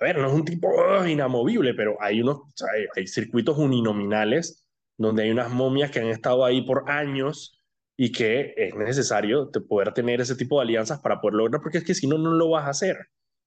a 0.00 0.04
ver, 0.04 0.18
no 0.18 0.26
es 0.26 0.32
un 0.32 0.44
tipo 0.44 0.70
inamovible, 1.06 1.74
pero 1.74 1.96
hay 2.00 2.22
unos, 2.22 2.40
hay, 2.72 2.86
hay 2.96 3.06
circuitos 3.06 3.58
uninominales 3.58 4.64
donde 4.96 5.24
hay 5.24 5.30
unas 5.30 5.50
momias 5.50 5.90
que 5.90 6.00
han 6.00 6.08
estado 6.08 6.44
ahí 6.44 6.62
por 6.62 6.90
años 6.90 7.62
y 7.96 8.10
que 8.12 8.54
es 8.56 8.74
necesario 8.74 9.50
poder 9.68 9.92
tener 9.92 10.20
ese 10.20 10.36
tipo 10.36 10.56
de 10.58 10.62
alianzas 10.64 11.00
para 11.00 11.20
poder 11.20 11.34
lograr, 11.34 11.60
porque 11.62 11.78
es 11.78 11.84
que 11.84 11.94
si 11.94 12.06
no, 12.06 12.18
no 12.18 12.32
lo 12.32 12.50
vas 12.50 12.66
a 12.66 12.70
hacer. 12.70 12.96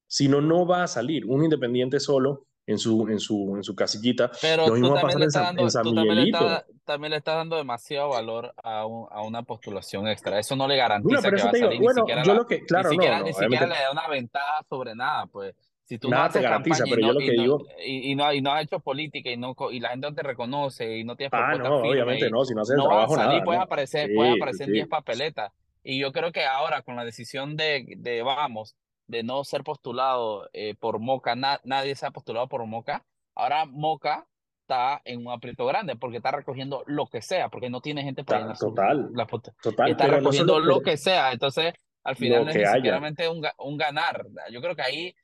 Si 0.08 0.28
no, 0.30 0.40
no 0.42 0.66
va 0.66 0.84
a 0.84 0.88
salir. 0.88 1.26
Un 1.26 1.44
independiente 1.44 2.00
solo 2.00 2.46
en 2.66 2.78
su, 2.78 3.08
en 3.10 3.20
su, 3.20 3.56
en 3.58 3.64
su 3.64 3.76
casillita. 3.76 4.32
Pero 4.42 4.66
Lo 4.68 4.74
mismo 4.74 4.90
tú 4.90 4.94
va 4.96 5.00
a 5.00 5.04
pasar 5.04 5.22
en 5.24 5.32
San, 5.32 5.44
dando, 5.44 5.64
en 5.64 5.72
San 5.72 5.84
tú 5.84 5.94
también 5.94 6.16
le 6.16 6.24
Miguelito. 6.24 6.46
estás, 6.46 6.66
también 6.86 7.12
le 7.12 7.18
estás 7.18 7.36
dando 7.36 7.56
demasiado 7.58 8.10
valor 8.10 8.54
a, 8.64 8.86
un- 8.86 9.08
a 9.12 9.22
una 9.24 9.44
postulación 9.44 10.08
extra. 10.08 10.40
Eso 10.40 10.56
no 10.56 10.68
le 10.68 10.76
Bueno, 10.76 10.88
garantiza 10.90 11.22
pero 11.24 11.38
que 11.38 11.44
va 11.44 11.50
a 11.50 11.52
te 11.52 11.58
digo, 11.58 11.68
salir 11.68 11.80
ni 11.82 11.86
bueno, 11.86 12.02
siquiera 12.02 12.24
yo 12.24 12.34
la, 12.34 12.40
lo 12.40 12.46
que, 12.46 12.60
ni 12.60 12.68
claro, 12.68 12.90
no, 12.90 12.94
siquiera, 12.94 13.20
no, 13.20 13.26
ni 13.26 13.34
siquiera 13.34 13.66
le 13.68 13.74
da 13.76 13.92
una 13.92 14.08
ventaja 14.08 14.64
sobre 14.70 14.96
nada, 14.96 15.26
pues. 15.28 15.56
Si 15.88 15.98
tú 16.00 16.10
no 16.10 16.16
nada 16.18 16.26
te 16.30 16.40
haces 16.40 16.44
garantiza, 16.44 16.84
y 16.86 16.90
pero 16.90 17.02
yo 17.02 17.08
no, 17.08 17.14
lo 17.14 17.20
y 17.22 17.26
que 17.26 17.34
no, 17.34 17.42
digo, 17.44 17.66
y, 17.86 18.12
y 18.12 18.16
no, 18.16 18.34
y 18.34 18.42
no 18.42 18.52
has 18.52 18.64
hecho 18.64 18.80
política 18.82 19.30
y 19.30 19.38
no, 19.38 19.56
y 19.72 19.80
la 19.80 19.90
gente 19.90 20.08
no 20.10 20.14
te 20.16 20.22
reconoce 20.24 20.98
y 20.98 21.04
no 21.06 21.16
tienes 21.16 21.32
ah, 21.32 21.56
no, 21.58 21.78
firmes 21.78 21.92
obviamente 21.92 22.28
y 22.28 22.32
no, 22.32 22.44
si 22.46 22.54
no 22.54 22.62
haces 22.62 22.76
el 22.76 22.78
no 22.78 22.88
vas 22.90 22.98
a 22.98 23.08
trabajo, 23.08 23.16
salir, 23.16 23.30
nada, 23.30 23.46
puedes 23.46 23.60
¿no? 23.60 23.64
aparecer, 23.64 24.12
puedes 24.14 24.34
Sí, 24.34 24.40
aparecer 24.40 24.66
en 24.68 24.74
10 24.74 24.86
sí. 24.86 24.90
papeletas. 24.90 25.52
Y 25.84 26.00
yo 26.00 26.12
creo 26.12 26.32
que 26.34 26.44
ahora 26.46 26.82
con 26.82 26.96
la 26.98 27.06
decisión 27.06 27.56
de, 27.56 27.86
de 27.98 28.22
Vamos, 28.22 28.76
de 29.08 29.24
no 29.24 29.44
ser 29.46 29.64
postulado 29.64 30.50
eh, 30.52 30.76
por 30.76 31.00
Moca, 31.00 31.36
na- 31.36 31.62
nadie 31.64 31.96
se 31.96 32.06
ha 32.06 32.12
postulado 32.12 32.48
por 32.50 32.66
Moca, 32.66 33.06
ahora 33.36 33.66
Moca 33.66 34.28
está 34.62 35.02
en 35.06 35.26
un 35.26 35.32
aprieto 35.32 35.66
grande 35.66 35.96
porque 35.96 36.18
está 36.18 36.32
recogiendo 36.32 36.84
lo 36.88 37.08
que 37.08 37.22
sea, 37.22 37.48
porque 37.48 37.70
no 37.70 37.80
tiene 37.80 38.04
gente 38.04 38.26
para 38.26 38.54
total. 38.60 39.10
la. 39.14 39.26
Total, 39.62 39.90
está 39.92 40.04
pero 40.04 40.12
no 40.12 40.18
recogiendo 40.18 40.54
solo- 40.56 40.66
lo 40.66 40.82
que 40.82 40.98
sea. 40.98 41.32
Entonces, 41.32 41.74
al 42.04 42.16
final 42.18 42.40
Lo 42.40 42.46
no 42.46 42.52
es 42.52 43.16
que 43.16 43.30
un, 43.30 43.46
un 43.60 43.78
ganar. 43.78 44.26
Yo 44.52 44.62
creo 44.62 44.76
que 44.76 44.82
ahí 44.82 45.16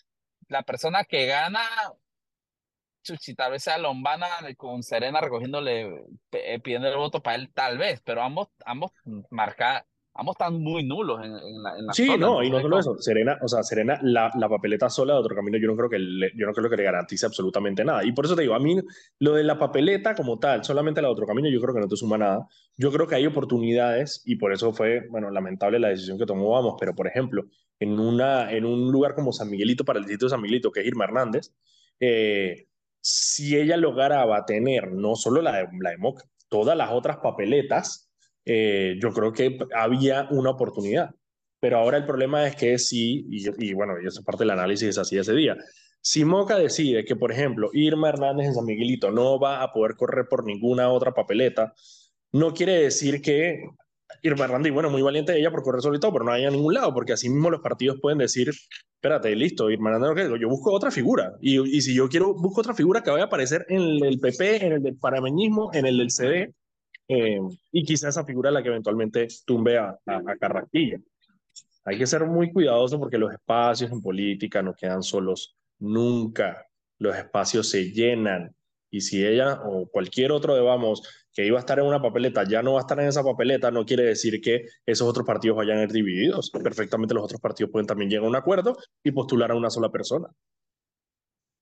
la 0.53 0.63
persona 0.63 1.03
que 1.03 1.25
gana, 1.25 1.61
chuchi, 3.03 3.35
tal 3.35 3.51
vez 3.51 3.63
sea 3.63 3.77
Lombana 3.77 4.27
con 4.55 4.81
Serena 4.83 5.19
recogiéndole, 5.19 6.05
eh, 6.31 6.59
pidiendo 6.59 6.87
el 6.87 6.97
voto 6.97 7.21
para 7.21 7.35
él, 7.35 7.51
tal 7.53 7.77
vez, 7.77 8.01
pero 8.05 8.21
ambos, 8.21 8.47
ambos 8.65 8.91
marca, 9.29 9.85
ambos 10.13 10.35
están 10.35 10.61
muy 10.61 10.83
nulos 10.85 11.19
en, 11.19 11.31
en 11.33 11.63
la, 11.63 11.77
en 11.77 11.85
la 11.87 11.93
Sí, 11.93 12.05
zona, 12.05 12.17
no, 12.17 12.43
y 12.43 12.49
no 12.49 12.61
solo 12.61 12.79
eso. 12.79 12.97
Serena, 12.99 13.37
o 13.41 13.47
sea, 13.47 13.61
Serena, 13.63 13.99
la, 14.03 14.31
la 14.39 14.47
papeleta 14.47 14.89
sola 14.89 15.13
de 15.15 15.19
otro 15.19 15.35
camino, 15.35 15.57
yo 15.57 15.67
no 15.67 15.75
creo 15.75 15.89
que 15.89 15.99
le, 15.99 16.31
yo 16.37 16.45
no 16.45 16.53
creo 16.53 16.69
que 16.69 16.77
le 16.77 16.83
garantice 16.83 17.25
absolutamente 17.25 17.83
nada. 17.83 18.05
Y 18.05 18.13
por 18.13 18.25
eso 18.25 18.35
te 18.35 18.43
digo, 18.43 18.53
a 18.53 18.59
mí 18.59 18.77
lo 19.19 19.33
de 19.33 19.43
la 19.43 19.57
papeleta 19.59 20.15
como 20.15 20.39
tal, 20.39 20.63
solamente 20.63 21.01
la 21.01 21.09
de 21.09 21.13
otro 21.13 21.25
camino, 21.27 21.49
yo 21.49 21.59
creo 21.59 21.73
que 21.73 21.81
no 21.81 21.87
te 21.87 21.97
suma 21.97 22.17
nada. 22.17 22.47
Yo 22.77 22.91
creo 22.91 23.07
que 23.07 23.15
hay 23.15 23.25
oportunidades 23.25 24.21
y 24.25 24.37
por 24.37 24.53
eso 24.53 24.71
fue, 24.71 25.07
bueno, 25.09 25.29
lamentable 25.29 25.79
la 25.79 25.89
decisión 25.89 26.17
que 26.17 26.25
tomó 26.25 26.51
Vamos, 26.51 26.75
pero 26.79 26.93
por 26.95 27.07
ejemplo, 27.07 27.43
en, 27.79 27.99
una, 27.99 28.51
en 28.51 28.65
un 28.65 28.91
lugar 28.91 29.15
como 29.15 29.31
San 29.31 29.49
Miguelito, 29.49 29.85
para 29.85 29.99
el 29.99 30.05
distrito 30.05 30.25
de 30.25 30.31
San 30.31 30.41
Miguelito, 30.41 30.71
que 30.71 30.81
es 30.81 30.87
Irma 30.87 31.05
Hernández, 31.05 31.53
eh, 31.99 32.67
si 33.01 33.57
ella 33.57 33.77
lograba 33.77 34.45
tener 34.45 34.91
no 34.91 35.15
solo 35.15 35.41
la 35.41 35.57
de, 35.57 35.67
la 35.79 35.97
Moca, 35.97 36.23
todas 36.49 36.77
las 36.77 36.91
otras 36.91 37.17
papeletas, 37.17 38.09
eh, 38.45 38.95
yo 39.01 39.11
creo 39.11 39.33
que 39.33 39.57
había 39.75 40.27
una 40.31 40.51
oportunidad. 40.51 41.11
Pero 41.59 41.77
ahora 41.77 41.97
el 41.97 42.05
problema 42.05 42.45
es 42.45 42.55
que 42.55 42.75
y, 42.91 43.47
y 43.57 43.73
bueno, 43.73 43.93
y 44.01 44.07
eso 44.07 44.19
es 44.19 44.25
parte 44.25 44.43
del 44.43 44.51
análisis 44.51 44.97
así 44.97 45.17
ese 45.17 45.33
día. 45.33 45.57
Si 46.01 46.25
Moca 46.25 46.57
decide 46.57 47.05
que, 47.05 47.15
por 47.15 47.31
ejemplo, 47.31 47.69
Irma 47.71 48.09
Hernández 48.09 48.47
en 48.47 48.53
San 48.55 48.65
Miguelito 48.65 49.11
no 49.11 49.39
va 49.39 49.63
a 49.63 49.71
poder 49.71 49.95
correr 49.95 50.27
por 50.29 50.45
ninguna 50.45 50.89
otra 50.89 51.13
papeleta, 51.13 51.73
no 52.33 52.53
quiere 52.53 52.73
decir 52.73 53.21
que 53.21 53.63
Irma 54.21 54.45
Hernández, 54.45 54.73
bueno, 54.73 54.89
muy 54.89 55.01
valiente 55.01 55.37
ella 55.37 55.51
por 55.51 55.63
correr 55.63 55.81
solito, 55.81 56.11
pero 56.11 56.25
no 56.25 56.31
haya 56.31 56.49
ningún 56.49 56.73
lado, 56.73 56.93
porque 56.93 57.13
así 57.13 57.29
mismo 57.29 57.49
los 57.49 57.61
partidos 57.61 57.99
pueden 58.01 58.19
decir, 58.19 58.51
espérate, 58.95 59.35
listo, 59.35 59.69
Irma 59.69 59.97
no, 59.97 60.35
yo 60.37 60.49
busco 60.49 60.71
otra 60.71 60.91
figura. 60.91 61.33
Y, 61.41 61.81
si 61.81 61.95
yo 61.95 62.07
quiero, 62.07 62.33
busco 62.33 62.61
otra 62.61 62.73
figura 62.73 63.01
que 63.01 63.11
vaya 63.11 63.23
a 63.23 63.27
aparecer 63.27 63.65
en 63.69 64.03
el 64.03 64.19
PP, 64.19 64.65
en 64.65 64.71
el 64.73 64.83
del 64.83 64.97
panameñismo, 64.97 65.71
en 65.73 65.85
el 65.85 65.97
del 65.97 66.11
CD, 66.11 66.53
eh, 67.07 67.39
y 67.71 67.83
quizás 67.83 68.09
esa 68.09 68.25
figura 68.25 68.51
la 68.51 68.63
que 68.63 68.69
eventualmente 68.69 69.27
tumbe 69.45 69.77
a, 69.77 69.89
a, 70.05 70.15
a 70.25 70.37
Carrasquilla. 70.39 70.99
Hay 71.85 71.97
que 71.97 72.07
ser 72.07 72.25
muy 72.25 72.51
cuidadoso 72.51 72.97
porque 72.97 73.17
los 73.17 73.33
espacios 73.33 73.91
en 73.91 74.01
política 74.01 74.61
no 74.61 74.73
quedan 74.73 75.03
solos 75.03 75.57
nunca. 75.79 76.65
Los 76.97 77.15
espacios 77.17 77.69
se 77.69 77.91
llenan. 77.91 78.55
Y 78.93 79.01
si 79.01 79.25
ella 79.25 79.59
o 79.65 79.87
cualquier 79.87 80.31
otro 80.31 80.53
de 80.53 80.61
vamos 80.61 81.01
que 81.33 81.43
iba 81.43 81.57
a 81.57 81.61
estar 81.61 81.79
en 81.79 81.85
una 81.85 81.99
papeleta 81.99 82.43
ya 82.47 82.61
no 82.61 82.73
va 82.73 82.79
a 82.79 82.81
estar 82.81 82.99
en 82.99 83.07
esa 83.07 83.23
papeleta, 83.23 83.71
no 83.71 83.87
quiere 83.87 84.03
decir 84.03 84.39
que 84.39 84.67
esos 84.85 85.09
otros 85.09 85.25
partidos 85.25 85.57
vayan 85.57 85.79
a 85.79 85.83
ir 85.83 85.91
divididos. 85.91 86.51
Perfectamente 86.51 87.15
los 87.15 87.23
otros 87.23 87.41
partidos 87.41 87.71
pueden 87.71 87.87
también 87.87 88.11
llegar 88.11 88.25
a 88.25 88.29
un 88.29 88.35
acuerdo 88.35 88.77
y 89.03 89.11
postular 89.11 89.49
a 89.49 89.55
una 89.55 89.71
sola 89.71 89.89
persona. 89.89 90.27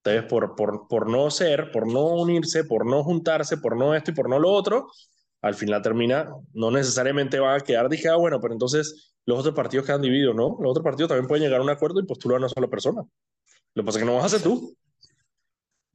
Entonces, 0.03 0.29
por, 0.29 0.55
por, 0.55 0.89
por 0.89 1.09
no 1.09 1.31
ser, 1.31 1.71
por 1.71 1.87
no 1.87 2.05
unirse, 2.07 2.65
por 2.65 2.85
no 2.85 3.01
juntarse, 3.01 3.55
por 3.59 3.77
no 3.77 3.95
esto 3.95 4.11
y 4.11 4.13
por 4.13 4.27
no 4.27 4.37
lo 4.37 4.49
otro, 4.49 4.89
al 5.41 5.55
final 5.55 5.81
termina, 5.81 6.29
no 6.53 6.69
necesariamente 6.69 7.39
va 7.39 7.55
a 7.55 7.61
quedar, 7.61 7.87
dije, 7.87 8.09
ah, 8.09 8.17
bueno, 8.17 8.41
pero 8.41 8.53
entonces 8.53 9.13
los 9.25 9.39
otros 9.39 9.55
partidos 9.55 9.85
quedan 9.85 10.01
divididos, 10.01 10.35
¿no? 10.35 10.57
Los 10.59 10.71
otros 10.71 10.83
partidos 10.83 11.07
también 11.07 11.29
pueden 11.29 11.45
llegar 11.45 11.61
a 11.61 11.63
un 11.63 11.69
acuerdo 11.69 12.01
y 12.01 12.05
postular 12.05 12.35
a 12.35 12.39
una 12.39 12.49
sola 12.49 12.67
persona. 12.67 13.03
Lo 13.73 13.83
que 13.83 13.85
pasa 13.85 13.99
es 13.99 14.03
que 14.03 14.09
no 14.09 14.15
vas 14.15 14.23
a 14.23 14.25
hacer 14.25 14.41
tú. 14.41 14.75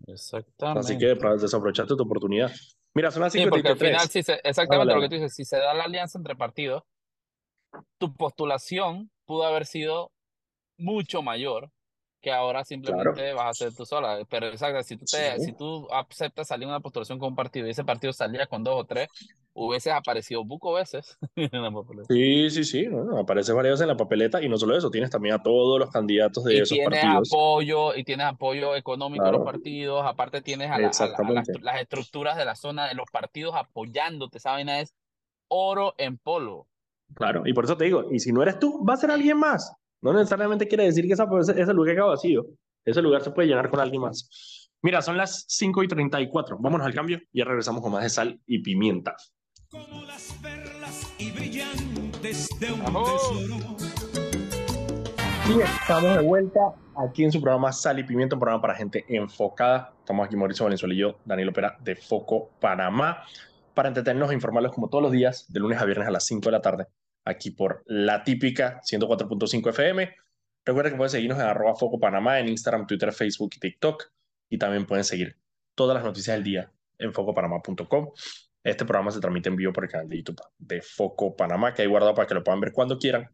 Exactamente. 0.06 0.80
Así 0.80 0.98
que 0.98 1.16
para 1.16 1.36
desaprovechaste 1.36 1.96
tu 1.96 2.02
oportunidad. 2.02 2.50
Mira, 2.94 3.10
son 3.10 3.22
las 3.22 3.32
Sí, 3.32 3.40
porque 3.48 3.68
al 3.68 3.76
53. 3.76 3.90
final, 3.90 4.08
sí, 4.08 4.22
se- 4.22 4.40
exactamente 4.48 4.92
Ah, 4.92 4.96
lo 4.96 5.02
que 5.02 5.08
tú 5.08 5.14
dices, 5.16 5.34
si 5.34 5.44
se 5.44 5.58
da 5.58 5.74
la 5.74 5.84
alianza 5.84 6.18
entre 6.18 6.36
partidos, 6.36 6.84
tu 7.98 8.14
postulación 8.14 9.10
pudo 9.26 9.44
haber 9.44 9.66
sido 9.66 10.12
mucho 10.78 11.22
mayor 11.22 11.70
que 12.20 12.32
ahora 12.32 12.64
simplemente 12.64 13.32
vas 13.34 13.44
a 13.44 13.48
hacer 13.50 13.74
tú 13.74 13.86
sola. 13.86 14.18
Pero 14.28 14.46
exacto, 14.48 14.82
si 14.82 14.96
tú, 14.96 15.04
te, 15.04 15.38
Sí. 15.38 15.44
si 15.46 15.52
tú 15.52 15.86
aceptas 15.92 16.48
salir 16.48 16.66
una 16.66 16.80
postulación 16.80 17.18
con 17.18 17.30
un 17.30 17.36
partido 17.36 17.66
y 17.66 17.70
ese 17.70 17.84
partido 17.84 18.12
salía 18.12 18.46
con 18.46 18.64
dos 18.64 18.74
o 18.80 18.84
tres, 18.84 19.08
hubieses 19.54 19.92
aparecido 19.92 20.44
buco 20.44 20.72
veces 20.74 21.16
en 21.36 21.62
la 21.62 21.70
papeleta. 21.70 22.12
Sí, 22.12 22.50
sí, 22.50 22.64
sí, 22.64 22.86
¿no? 22.88 23.18
aparece 23.18 23.52
varias 23.52 23.72
veces 23.74 23.82
en 23.82 23.88
la 23.88 23.96
papeleta 23.96 24.42
y 24.42 24.48
no 24.48 24.58
solo 24.58 24.76
eso, 24.76 24.90
tienes 24.90 25.10
también 25.10 25.34
a 25.36 25.42
todos 25.42 25.78
los 25.78 25.90
candidatos 25.90 26.44
de 26.44 26.56
Y 26.56 26.60
esos 26.60 26.76
tienes 26.76 27.00
partidos. 27.00 27.28
apoyo, 27.32 27.94
y 27.94 28.04
tienes 28.04 28.26
apoyo 28.26 28.74
económico 28.76 29.24
de 29.24 29.32
los 29.32 29.40
Claro. 29.42 29.52
partidos, 29.52 30.04
aparte 30.04 30.42
tienes 30.42 30.70
a, 30.70 30.78
la- 30.78 30.88
a 30.88 31.06
la- 31.06 31.16
a 31.16 31.30
las, 31.32 31.48
las 31.62 31.80
estructuras 31.80 32.36
de 32.36 32.44
la 32.44 32.54
zona 32.56 32.86
de 32.88 32.94
los 32.94 33.06
partidos 33.10 33.54
apoyándote, 33.54 34.38
esa 34.38 34.52
vaina 34.52 34.80
es 34.80 34.94
oro 35.48 35.94
en 35.98 36.18
polvo. 36.18 36.66
Claro, 37.14 37.44
y 37.46 37.52
por 37.54 37.64
eso 37.64 37.76
te 37.76 37.84
digo, 37.84 38.04
y 38.10 38.18
si 38.20 38.32
no 38.32 38.42
eres 38.42 38.58
tú, 38.58 38.84
va 38.84 38.94
a 38.94 38.96
ser 38.98 39.10
alguien 39.10 39.38
más. 39.38 39.72
No 40.06 40.18
necesariamente 40.18 40.68
quiere 40.68 40.84
decir 40.84 41.04
que 41.06 41.14
esa, 41.14 41.26
ese, 41.40 41.60
ese 41.60 41.74
lugar 41.74 41.94
queda 41.96 42.04
vacío. 42.04 42.46
Ese 42.84 43.02
lugar 43.02 43.22
se 43.22 43.32
puede 43.32 43.48
llenar 43.48 43.68
con 43.68 43.80
alguien 43.80 44.02
más. 44.02 44.70
Mira, 44.82 45.02
son 45.02 45.16
las 45.16 45.44
5 45.48 45.82
y 45.82 45.88
34. 45.88 46.58
Vámonos 46.60 46.86
al 46.86 46.94
cambio 46.94 47.18
y 47.32 47.40
ya 47.40 47.44
regresamos 47.44 47.82
con 47.82 47.90
más 47.90 48.04
de 48.04 48.10
sal 48.10 48.40
y 48.46 48.62
pimienta. 48.62 49.16
como 49.68 50.04
las 50.04 50.32
perlas 50.40 51.12
y 51.18 51.32
brillantes 51.32 52.48
de 52.60 52.72
un 52.72 52.80
tesoro. 52.84 53.76
Y 55.48 55.60
estamos 55.60 56.16
de 56.16 56.22
vuelta 56.22 56.60
aquí 56.96 57.24
en 57.24 57.32
su 57.32 57.40
programa 57.40 57.72
Sal 57.72 57.98
y 57.98 58.04
Pimienta, 58.04 58.36
un 58.36 58.40
programa 58.40 58.62
para 58.62 58.74
gente 58.76 59.04
enfocada. 59.08 59.92
Estamos 59.98 60.26
aquí 60.26 60.36
Mauricio 60.36 60.64
Valenzuela 60.64 60.94
y 60.94 60.98
yo, 60.98 61.16
Daniel 61.24 61.48
Opera 61.48 61.76
de 61.80 61.96
Foco 61.96 62.50
Panamá, 62.60 63.22
para 63.74 63.88
entretenernos 63.88 64.30
e 64.30 64.34
informarlos 64.34 64.72
como 64.72 64.88
todos 64.88 65.02
los 65.02 65.12
días, 65.12 65.46
de 65.48 65.60
lunes 65.60 65.80
a 65.80 65.84
viernes 65.84 66.08
a 66.08 66.10
las 66.10 66.24
5 66.26 66.44
de 66.46 66.52
la 66.52 66.62
tarde, 66.62 66.86
aquí 67.26 67.50
por 67.50 67.82
La 67.86 68.24
Típica 68.24 68.80
104.5 68.80 69.68
FM. 69.70 70.14
Recuerden 70.64 70.92
que 70.94 70.96
pueden 70.96 71.10
seguirnos 71.10 71.38
en 71.38 71.44
arroba 71.44 71.74
Foco 71.74 72.00
Panamá 72.00 72.40
en 72.40 72.48
Instagram, 72.48 72.86
Twitter, 72.86 73.12
Facebook 73.12 73.50
y 73.56 73.60
TikTok. 73.60 74.04
Y 74.48 74.58
también 74.58 74.86
pueden 74.86 75.04
seguir 75.04 75.36
todas 75.74 75.94
las 75.94 76.04
noticias 76.04 76.36
del 76.36 76.44
día 76.44 76.72
en 76.98 77.12
focopanamá.com. 77.12 78.12
Este 78.62 78.84
programa 78.84 79.10
se 79.10 79.20
transmite 79.20 79.48
en 79.48 79.56
vivo 79.56 79.72
por 79.72 79.84
el 79.84 79.90
canal 79.90 80.08
de 80.08 80.16
YouTube 80.16 80.40
de 80.58 80.80
Foco 80.82 81.36
Panamá, 81.36 81.74
que 81.74 81.82
hay 81.82 81.88
guardado 81.88 82.14
para 82.14 82.26
que 82.26 82.34
lo 82.34 82.42
puedan 82.42 82.60
ver 82.60 82.72
cuando 82.72 82.98
quieran. 82.98 83.28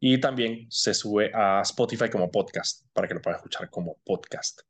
Y 0.00 0.18
también 0.18 0.66
se 0.68 0.92
sube 0.92 1.30
a 1.34 1.62
Spotify 1.62 2.10
como 2.10 2.30
podcast, 2.30 2.86
para 2.92 3.08
que 3.08 3.14
lo 3.14 3.22
puedan 3.22 3.38
escuchar 3.38 3.70
como 3.70 3.96
podcast. 4.04 4.60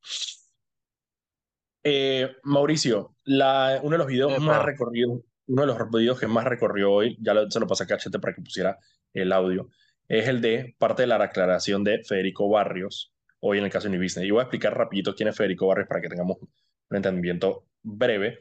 Eh, 1.82 2.36
Mauricio, 2.44 3.16
la, 3.24 3.80
uno 3.82 3.92
de 3.92 3.98
los 3.98 4.06
videos 4.06 4.32
Epa. 4.32 4.40
más 4.42 4.64
recorridos, 4.64 5.20
uno 5.46 5.62
de 5.62 5.68
los 5.68 5.90
videos 5.90 6.18
que 6.18 6.26
más 6.26 6.44
recorrió 6.44 6.92
hoy, 6.92 7.16
ya 7.20 7.34
se 7.48 7.60
lo 7.60 7.66
pasé 7.66 7.84
a 7.84 7.86
Cachete 7.86 8.18
para 8.18 8.34
que 8.34 8.42
pusiera 8.42 8.78
el 9.12 9.32
audio, 9.32 9.70
es 10.08 10.28
el 10.28 10.40
de 10.40 10.74
parte 10.78 11.02
de 11.02 11.08
la 11.08 11.16
aclaración 11.16 11.84
de 11.84 12.02
Federico 12.04 12.48
Barrios, 12.48 13.12
hoy 13.40 13.58
en 13.58 13.64
el 13.64 13.70
caso 13.70 13.88
de 13.88 13.90
Unibusiness. 13.90 14.26
Y 14.26 14.30
voy 14.30 14.40
a 14.40 14.44
explicar 14.44 14.76
rapidito 14.76 15.14
quién 15.14 15.28
es 15.28 15.36
Federico 15.36 15.66
Barrios 15.66 15.88
para 15.88 16.00
que 16.00 16.08
tengamos 16.08 16.38
un 16.40 16.96
entendimiento 16.96 17.66
breve. 17.82 18.38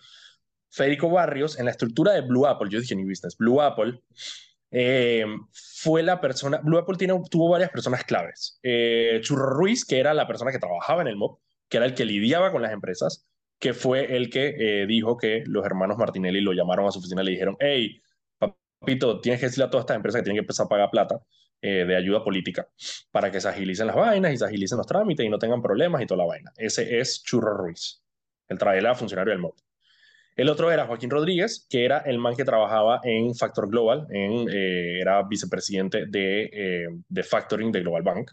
Federico 0.69 1.09
Barrios, 1.09 1.57
en 1.57 1.65
la 1.65 1.71
estructura 1.71 2.13
de 2.13 2.21
Blue 2.21 2.45
Apple, 2.45 2.69
yo 2.69 2.79
dije 2.79 2.95
New 2.95 3.07
Business, 3.07 3.37
Blue 3.37 3.61
Apple, 3.61 4.01
eh, 4.71 5.25
fue 5.53 6.03
la 6.03 6.19
persona, 6.19 6.59
Blue 6.61 6.77
Apple 6.77 6.97
tiene, 6.97 7.19
tuvo 7.29 7.49
varias 7.49 7.69
personas 7.69 8.03
claves. 8.03 8.59
Eh, 8.61 9.19
Churro 9.21 9.49
Ruiz, 9.51 9.85
que 9.85 9.99
era 9.99 10.13
la 10.13 10.27
persona 10.27 10.51
que 10.51 10.59
trabajaba 10.59 11.01
en 11.01 11.07
el 11.07 11.15
MOB, 11.15 11.39
que 11.69 11.77
era 11.77 11.85
el 11.85 11.93
que 11.93 12.05
lidiaba 12.05 12.51
con 12.51 12.61
las 12.61 12.73
empresas, 12.73 13.25
que 13.59 13.73
fue 13.73 14.15
el 14.15 14.29
que 14.29 14.55
eh, 14.57 14.85
dijo 14.85 15.17
que 15.17 15.43
los 15.45 15.65
hermanos 15.65 15.97
Martinelli 15.97 16.41
lo 16.41 16.53
llamaron 16.53 16.87
a 16.87 16.91
su 16.91 16.99
oficina 16.99 17.21
y 17.21 17.25
le 17.25 17.31
dijeron, 17.31 17.55
hey, 17.59 18.01
papito, 18.37 19.21
tienes 19.21 19.39
que 19.39 19.47
decirle 19.47 19.65
a 19.65 19.69
todas 19.69 19.83
estas 19.83 19.97
empresas 19.97 20.19
que 20.19 20.23
tienen 20.23 20.37
que 20.37 20.43
empezar 20.43 20.65
a 20.65 20.69
pagar 20.69 20.89
plata 20.91 21.19
eh, 21.61 21.85
de 21.85 21.95
ayuda 21.95 22.23
política 22.23 22.67
para 23.11 23.31
que 23.31 23.39
se 23.39 23.47
agilicen 23.47 23.87
las 23.87 23.95
vainas 23.95 24.33
y 24.33 24.37
se 24.37 24.45
agilicen 24.45 24.77
los 24.77 24.87
trámites 24.87 25.25
y 25.25 25.29
no 25.29 25.39
tengan 25.39 25.61
problemas 25.61 26.01
y 26.01 26.05
toda 26.05 26.19
la 26.19 26.25
vaina. 26.25 26.51
Ese 26.57 26.99
es 26.99 27.23
Churro 27.23 27.55
Ruiz, 27.55 28.03
el 28.49 28.57
era 28.61 28.93
funcionario 28.93 29.31
del 29.31 29.39
MOB. 29.39 29.55
El 30.35 30.49
otro 30.49 30.69
era 30.69 30.85
Joaquín 30.85 31.09
Rodríguez, 31.09 31.65
que 31.69 31.85
era 31.85 31.99
el 31.99 32.19
man 32.19 32.35
que 32.35 32.43
trabajaba 32.43 32.99
en 33.03 33.33
Factor 33.33 33.69
Global, 33.69 34.05
en, 34.09 34.49
eh, 34.49 34.99
era 34.99 35.23
vicepresidente 35.23 36.07
de, 36.07 36.89
de 37.07 37.23
Factoring 37.23 37.71
de 37.71 37.79
Global 37.79 38.03
Bank, 38.03 38.31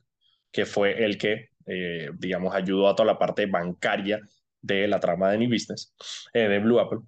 que 0.50 0.66
fue 0.66 1.04
el 1.04 1.16
que, 1.16 1.50
digamos, 2.18 2.54
ayudó 2.54 2.88
a 2.88 2.96
toda 2.96 3.06
la 3.06 3.18
parte 3.18 3.46
bancaria 3.46 4.20
de 4.62 4.88
la 4.88 5.00
trama 5.00 5.30
de 5.30 5.38
New 5.38 5.50
Business, 5.50 5.94
eh, 6.32 6.48
de 6.48 6.58
Blue 6.60 6.80
Apple. 6.80 7.00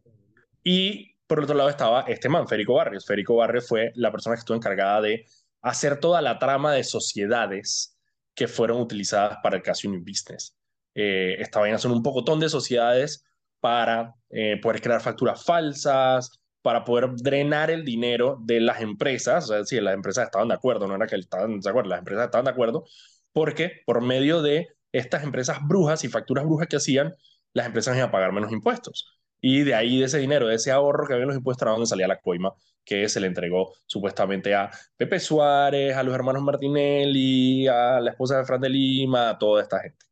Y 0.62 1.14
por 1.26 1.40
otro 1.40 1.54
lado 1.54 1.70
estaba 1.70 2.02
este 2.02 2.28
man, 2.28 2.46
Federico 2.46 2.74
Barrios. 2.74 3.06
Federico 3.06 3.36
Barrios 3.36 3.66
fue 3.66 3.92
la 3.94 4.10
persona 4.10 4.36
que 4.36 4.40
estuvo 4.40 4.56
encargada 4.56 5.00
de 5.00 5.26
hacer 5.62 5.98
toda 5.98 6.20
la 6.20 6.38
trama 6.38 6.72
de 6.72 6.84
sociedades 6.84 7.96
que 8.34 8.48
fueron 8.48 8.80
utilizadas 8.80 9.38
para 9.42 9.56
el 9.56 9.62
caso 9.62 9.88
New 9.88 10.00
Business. 10.00 10.56
Eh, 10.94 11.36
esta 11.38 11.60
vaina 11.60 11.78
son 11.78 11.92
un 11.92 12.02
pocotón 12.02 12.40
de 12.40 12.48
sociedades 12.48 13.24
para 13.60 14.14
eh, 14.30 14.58
poder 14.60 14.82
crear 14.82 15.00
facturas 15.00 15.44
falsas, 15.44 16.38
para 16.60 16.84
poder 16.84 17.10
drenar 17.16 17.70
el 17.70 17.84
dinero 17.84 18.38
de 18.42 18.60
las 18.60 18.80
empresas. 18.80 19.44
O 19.44 19.54
sea, 19.54 19.64
si 19.64 19.80
las 19.80 19.94
empresas 19.94 20.26
estaban 20.26 20.48
de 20.48 20.54
acuerdo, 20.54 20.86
no 20.86 20.94
era 20.96 21.06
que 21.06 21.16
estaban 21.16 21.60
de 21.60 21.70
acuerdo, 21.70 21.90
las 21.90 22.00
empresas 22.00 22.26
estaban 22.26 22.44
de 22.44 22.50
acuerdo, 22.50 22.84
porque 23.32 23.82
por 23.86 24.00
medio 24.02 24.42
de 24.42 24.68
estas 24.92 25.24
empresas 25.24 25.58
brujas 25.66 26.04
y 26.04 26.08
facturas 26.08 26.44
brujas 26.44 26.68
que 26.68 26.76
hacían, 26.76 27.14
las 27.54 27.66
empresas 27.66 27.96
iban 27.96 28.08
a 28.08 28.12
pagar 28.12 28.32
menos 28.32 28.52
impuestos. 28.52 29.18
y 29.40 29.62
de 29.62 29.74
ahí, 29.74 29.98
de 29.98 30.06
ese 30.06 30.18
dinero, 30.18 30.46
de 30.46 30.54
ese 30.56 30.70
ahorro 30.70 31.06
que 31.06 31.12
había 31.14 31.24
en 31.24 31.28
los 31.28 31.36
impuestos, 31.36 31.62
era 31.62 31.72
donde 31.72 31.86
salía 31.86 32.08
la 32.08 32.20
coima 32.20 32.54
que 32.84 33.08
se 33.08 33.20
le 33.20 33.26
entregó 33.26 33.74
supuestamente 33.86 34.54
a 34.54 34.70
Pepe 34.96 35.18
Suárez, 35.20 35.96
a 35.96 36.02
los 36.02 36.14
hermanos 36.14 36.42
Martinelli, 36.42 37.66
a 37.66 38.00
la 38.00 38.10
esposa 38.10 38.38
de 38.38 38.44
Fran 38.44 38.60
de 38.60 38.68
Lima, 38.68 39.30
a 39.30 39.38
toda 39.38 39.62
esta 39.62 39.80
gente. 39.80 40.04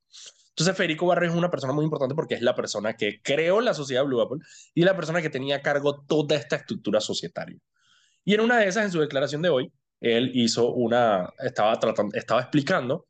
Entonces, 0.51 0.77
Federico 0.77 1.07
Barrios 1.07 1.33
es 1.33 1.39
una 1.39 1.51
persona 1.51 1.73
muy 1.73 1.85
importante 1.85 2.15
porque 2.15 2.35
es 2.35 2.43
la 2.43 2.55
persona 2.55 2.95
que 2.95 3.21
creó 3.23 3.61
la 3.61 3.75
sociedad 3.75 4.05
Blue 4.05 4.21
Apple 4.21 4.39
y 4.75 4.83
la 4.83 4.97
persona 4.97 5.23
que 5.23 5.31
tenía 5.31 5.57
a 5.57 5.63
cargo 5.63 6.05
toda 6.05 6.37
esta 6.37 6.57
estructura 6.57 7.01
societaria. 7.01 7.59
Y 8.25 8.35
en 8.35 8.41
una 8.41 8.59
de 8.59 8.69
esas, 8.69 8.85
en 8.85 8.93
su 8.93 9.01
declaración 9.01 9.43
de 9.43 9.49
hoy, 9.49 9.73
él 10.01 10.31
hizo 10.35 10.73
una, 10.73 11.33
estaba, 11.39 11.79
tratando, 11.79 12.15
estaba 12.17 12.43
explicando 12.43 13.07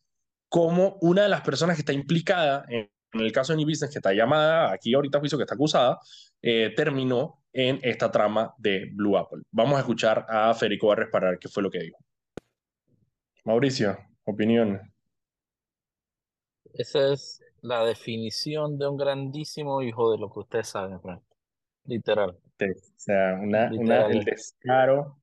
cómo 0.49 0.99
una 1.01 1.23
de 1.23 1.29
las 1.29 1.41
personas 1.41 1.77
que 1.77 1.83
está 1.83 1.93
implicada 1.93 2.65
en, 2.69 2.91
en 3.13 3.21
el 3.21 3.33
caso 3.33 3.53
de 3.53 3.59
New 3.59 3.69
Business, 3.69 3.91
que 3.91 3.99
está 3.99 4.13
llamada 4.13 4.73
aquí 4.73 4.95
ahorita 4.95 5.19
juicio, 5.19 5.39
que 5.39 5.45
está 5.45 5.55
acusada, 5.55 5.99
eh, 6.41 6.73
terminó 6.75 7.43
en 7.53 7.79
esta 7.83 8.11
trama 8.11 8.55
de 8.59 8.91
Blue 8.93 9.17
Apple. 9.17 9.43
Vamos 9.51 9.77
a 9.77 9.81
escuchar 9.81 10.27
a 10.29 10.55
Federico 10.55 10.89
Barrios 10.89 11.11
para 11.11 11.31
ver 11.31 11.39
qué 11.39 11.49
fue 11.49 11.63
lo 11.63 11.71
que 11.71 11.81
dijo. 11.81 11.99
Mauricio, 13.45 13.99
opinión. 14.25 14.81
Esa 16.73 17.13
es 17.13 17.43
la 17.61 17.85
definición 17.85 18.79
de 18.79 18.89
un 18.89 18.97
grandísimo 18.97 19.83
hijo 19.83 20.13
de 20.13 20.19
lo 20.19 20.33
que 20.33 20.41
ustedes 20.41 20.69
saben, 20.69 21.01
Frank. 21.01 21.23
Literal. 21.85 22.31
O 22.31 22.65
sea, 22.97 23.39
una, 23.41 23.71
una, 23.73 24.07
el 24.07 24.25
descaro. 24.25 25.19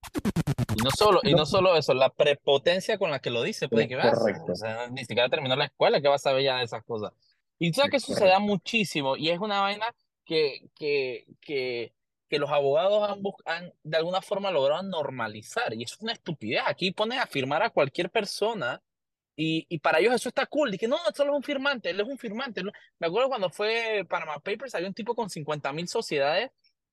Y 0.75 0.83
no 0.83 0.91
solo, 0.91 1.21
y 1.23 1.33
no 1.33 1.45
solo 1.45 1.75
eso, 1.75 1.93
la 1.93 2.09
prepotencia 2.09 2.97
con 2.97 3.11
la 3.11 3.19
que 3.19 3.29
lo 3.29 3.41
dice, 3.43 3.69
pues, 3.69 3.87
que 3.87 3.95
vas, 3.95 4.17
Correcto. 4.17 4.51
o 4.51 4.55
sea, 4.55 4.89
ni 4.89 5.05
siquiera 5.05 5.29
terminó 5.29 5.55
la 5.55 5.65
escuela, 5.65 6.01
que 6.01 6.09
vas 6.09 6.25
a 6.25 6.29
saber 6.29 6.43
ya 6.43 6.57
de 6.57 6.65
esas 6.65 6.83
cosas. 6.83 7.13
Y 7.59 7.71
tú 7.71 7.77
sabes 7.77 7.91
que 7.91 7.97
eso 7.97 8.13
se 8.13 8.25
da 8.25 8.39
muchísimo, 8.39 9.17
y 9.17 9.29
es 9.29 9.39
una 9.39 9.61
vaina 9.61 9.87
que, 10.25 10.69
que, 10.75 11.25
que, 11.41 11.93
que 12.29 12.39
los 12.39 12.49
abogados 12.51 13.19
han, 13.45 13.73
de 13.83 13.97
alguna 13.97 14.21
forma 14.21 14.51
logrado 14.51 14.81
normalizar, 14.83 15.73
y 15.73 15.83
eso 15.83 15.95
es 15.95 16.01
una 16.01 16.13
estupidez. 16.13 16.61
Aquí 16.65 16.91
ponen 16.91 17.19
a 17.19 17.27
firmar 17.27 17.61
a 17.63 17.69
cualquier 17.69 18.09
persona, 18.09 18.81
y, 19.35 19.65
y 19.69 19.79
para 19.79 19.99
ellos 19.99 20.13
eso 20.15 20.29
está 20.29 20.45
cool. 20.45 20.71
Dije, 20.71 20.87
no, 20.87 20.97
solo 21.15 21.31
es 21.33 21.37
un 21.37 21.43
firmante, 21.43 21.89
él 21.89 21.99
es 21.99 22.07
un 22.07 22.17
firmante. 22.17 22.63
Me 22.99 23.07
acuerdo 23.07 23.29
cuando 23.29 23.49
fue 23.49 24.05
Panama 24.09 24.39
Papers, 24.39 24.75
había 24.75 24.87
un 24.87 24.93
tipo 24.93 25.15
con 25.15 25.29
50 25.29 25.71
mil 25.73 25.87
sociedades 25.87 26.51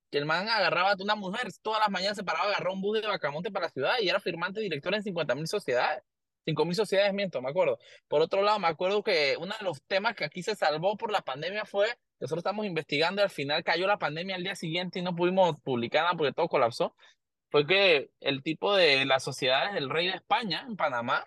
que 0.09 0.17
el 0.17 0.25
man 0.25 0.47
agarraba 0.49 0.91
a 0.91 0.95
una 0.99 1.15
mujer, 1.15 1.49
todas 1.61 1.81
las 1.81 1.89
mañanas 1.89 2.17
se 2.17 2.23
paraba, 2.23 2.45
agarraba 2.47 2.73
un 2.73 2.81
bus 2.81 3.01
de 3.01 3.07
Bacamonte 3.07 3.51
para 3.51 3.65
la 3.67 3.71
ciudad 3.71 3.95
y 4.01 4.09
era 4.09 4.19
firmante 4.19 4.61
director 4.61 4.93
en 4.95 5.03
50 5.03 5.35
mil 5.35 5.47
sociedades. 5.47 6.03
5 6.47 6.63
mil 6.63 6.75
sociedades, 6.75 7.13
miento, 7.13 7.41
me 7.41 7.49
acuerdo. 7.49 7.77
Por 8.07 8.21
otro 8.21 8.41
lado, 8.41 8.57
me 8.57 8.67
acuerdo 8.67 9.03
que 9.03 9.35
uno 9.37 9.53
de 9.59 9.65
los 9.65 9.83
temas 9.83 10.15
que 10.15 10.23
aquí 10.23 10.41
se 10.41 10.55
salvó 10.55 10.95
por 10.95 11.11
la 11.11 11.21
pandemia 11.21 11.65
fue, 11.65 11.87
nosotros 12.21 12.39
estamos 12.39 12.65
investigando 12.65 13.21
y 13.21 13.23
al 13.23 13.29
final 13.29 13.65
cayó 13.65 13.85
la 13.85 13.97
pandemia 13.99 14.37
al 14.37 14.43
día 14.43 14.55
siguiente 14.55 14.99
y 14.99 15.01
no 15.01 15.13
pudimos 15.13 15.59
publicar 15.59 16.03
nada 16.03 16.15
porque 16.15 16.31
todo 16.31 16.47
colapsó. 16.47 16.95
Fue 17.49 17.67
que 17.67 18.11
el 18.21 18.43
tipo 18.43 18.73
de 18.75 19.03
las 19.05 19.23
sociedades 19.25 19.73
del 19.73 19.89
rey 19.89 20.07
de 20.07 20.13
España 20.13 20.63
en 20.65 20.77
Panamá 20.77 21.25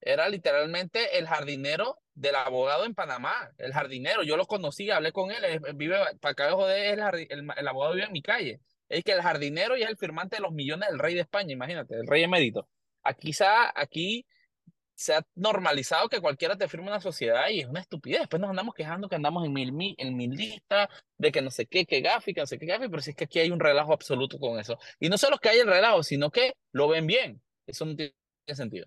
era 0.00 0.28
literalmente 0.28 1.18
el 1.18 1.26
jardinero 1.26 1.98
del 2.14 2.36
abogado 2.36 2.84
en 2.84 2.94
Panamá, 2.94 3.50
el 3.58 3.72
jardinero, 3.72 4.22
yo 4.22 4.36
lo 4.36 4.46
conocí, 4.46 4.88
hablé 4.90 5.10
con 5.10 5.32
él, 5.32 5.60
vive, 5.74 5.96
para 6.20 6.46
de 6.46 6.52
joder, 6.52 7.00
el, 7.00 7.26
el, 7.28 7.48
el 7.56 7.68
abogado 7.68 7.94
vive 7.94 8.06
en 8.06 8.12
mi 8.12 8.22
calle, 8.22 8.60
es 8.88 9.02
que 9.02 9.12
el 9.12 9.22
jardinero 9.22 9.76
y 9.76 9.82
es 9.82 9.88
el 9.88 9.96
firmante 9.96 10.36
de 10.36 10.42
los 10.42 10.52
millones 10.52 10.88
del 10.90 11.00
rey 11.00 11.14
de 11.14 11.22
España, 11.22 11.52
imagínate, 11.52 11.94
el 11.96 12.06
rey 12.06 12.22
emérito. 12.22 12.68
Aquí, 13.02 13.32
aquí 13.74 14.26
se 14.94 15.14
ha 15.14 15.22
normalizado 15.34 16.08
que 16.08 16.20
cualquiera 16.20 16.56
te 16.56 16.68
firme 16.68 16.88
una 16.88 17.00
sociedad 17.00 17.48
y 17.50 17.60
es 17.60 17.66
una 17.66 17.80
estupidez, 17.80 18.20
después 18.20 18.40
nos 18.40 18.50
andamos 18.50 18.74
quejando 18.74 19.08
que 19.08 19.16
andamos 19.16 19.44
en 19.44 19.52
mil, 19.52 19.72
mil, 19.72 19.94
en 19.98 20.16
mil 20.16 20.30
listas, 20.30 20.88
de 21.18 21.32
que 21.32 21.42
no 21.42 21.50
sé 21.50 21.66
qué, 21.66 21.84
que 21.84 22.00
gafi, 22.00 22.32
que 22.32 22.40
no 22.40 22.46
sé 22.46 22.58
qué 22.58 22.66
gafi, 22.66 22.88
pero 22.88 23.02
si 23.02 23.10
es 23.10 23.16
que 23.16 23.24
aquí 23.24 23.38
hay 23.40 23.50
un 23.50 23.60
relajo 23.60 23.92
absoluto 23.92 24.38
con 24.38 24.58
eso. 24.58 24.78
Y 25.00 25.08
no 25.08 25.18
solo 25.18 25.38
que 25.38 25.48
hay 25.48 25.58
el 25.58 25.66
relajo, 25.66 26.02
sino 26.02 26.30
que 26.30 26.54
lo 26.72 26.88
ven 26.88 27.06
bien, 27.06 27.40
eso 27.66 27.84
no 27.84 27.96
tiene 27.96 28.12
sentido. 28.46 28.86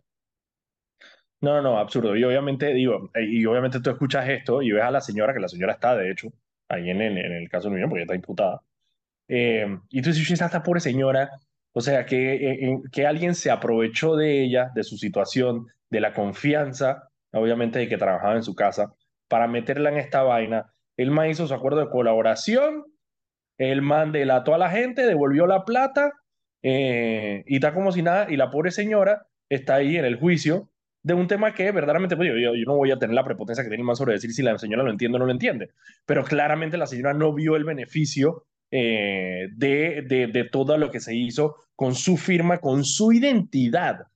No, 1.39 1.53
no, 1.55 1.61
no, 1.61 1.77
absurdo. 1.77 2.15
Y 2.15 2.23
obviamente, 2.23 2.73
digo, 2.73 3.11
eh, 3.13 3.23
y 3.23 3.45
obviamente 3.45 3.79
tú 3.79 3.91
escuchas 3.91 4.27
esto 4.27 4.61
y 4.61 4.71
ves 4.71 4.83
a 4.83 4.91
la 4.91 5.01
señora, 5.01 5.33
que 5.33 5.39
la 5.39 5.47
señora 5.47 5.73
está, 5.73 5.95
de 5.95 6.09
hecho, 6.11 6.29
ahí 6.67 6.89
en 6.89 7.01
el, 7.01 7.17
en 7.17 7.33
el 7.33 7.49
caso 7.49 7.69
Nuño, 7.69 7.87
porque 7.89 8.03
está 8.03 8.15
imputada. 8.15 8.61
Eh, 9.27 9.67
y 9.89 10.01
tú 10.01 10.11
dices, 10.11 10.41
esta 10.41 10.63
pobre 10.63 10.79
señora, 10.79 11.29
o 11.73 11.81
sea, 11.81 12.05
que, 12.05 12.33
eh, 12.33 12.69
eh, 12.69 12.81
que 12.91 13.05
alguien 13.05 13.35
se 13.35 13.51
aprovechó 13.51 14.15
de 14.15 14.43
ella, 14.43 14.71
de 14.73 14.83
su 14.83 14.97
situación, 14.97 15.67
de 15.89 15.99
la 15.99 16.13
confianza, 16.13 17.09
obviamente, 17.31 17.79
de 17.79 17.87
que 17.87 17.97
trabajaba 17.97 18.35
en 18.35 18.43
su 18.43 18.55
casa, 18.55 18.93
para 19.27 19.47
meterla 19.47 19.89
en 19.89 19.97
esta 19.97 20.23
vaina. 20.23 20.71
El 20.95 21.11
man 21.11 21.29
hizo 21.29 21.47
su 21.47 21.53
acuerdo 21.53 21.79
de 21.79 21.89
colaboración, 21.89 22.85
el 23.57 23.81
man 23.81 24.11
delató 24.11 24.53
a 24.53 24.57
la 24.57 24.69
gente, 24.69 25.05
devolvió 25.05 25.47
la 25.47 25.65
plata, 25.65 26.13
eh, 26.63 27.43
y 27.47 27.55
está 27.55 27.73
como 27.73 27.91
si 27.91 28.01
nada, 28.01 28.27
y 28.29 28.37
la 28.37 28.49
pobre 28.49 28.71
señora 28.71 29.27
está 29.49 29.75
ahí 29.75 29.97
en 29.97 30.05
el 30.05 30.17
juicio 30.17 30.69
de 31.03 31.13
un 31.13 31.27
tema 31.27 31.53
que 31.53 31.71
verdaderamente, 31.71 32.17
pues, 32.17 32.29
yo, 32.41 32.51
no 32.65 32.75
voy 32.75 32.91
a 32.91 32.99
tener 32.99 33.13
la 33.13 33.23
prepotencia 33.23 33.63
que 33.63 33.69
tiene 33.69 33.81
el 33.81 33.85
man 33.85 33.95
sobre 33.95 34.13
decir 34.13 34.31
si 34.33 34.43
la 34.43 34.57
señora 34.57 34.83
lo 34.83 34.91
entiende 34.91 35.15
o 35.15 35.19
no 35.19 35.25
lo 35.25 35.31
entiende, 35.31 35.69
pero 36.05 36.23
claramente 36.23 36.77
la 36.77 36.87
señora 36.87 37.13
no 37.13 37.33
vio 37.33 37.55
el 37.55 37.63
beneficio 37.63 38.45
eh, 38.71 39.47
de, 39.55 40.01
de 40.05 40.43
todo 40.43 40.77
lo 40.77 40.91
que 40.91 40.99
se 40.99 41.15
hizo 41.15 41.55
con 41.75 41.95
su 41.95 42.17
firma, 42.17 42.57
con 42.57 42.83
su 42.83 43.13
identidad. 43.13 44.07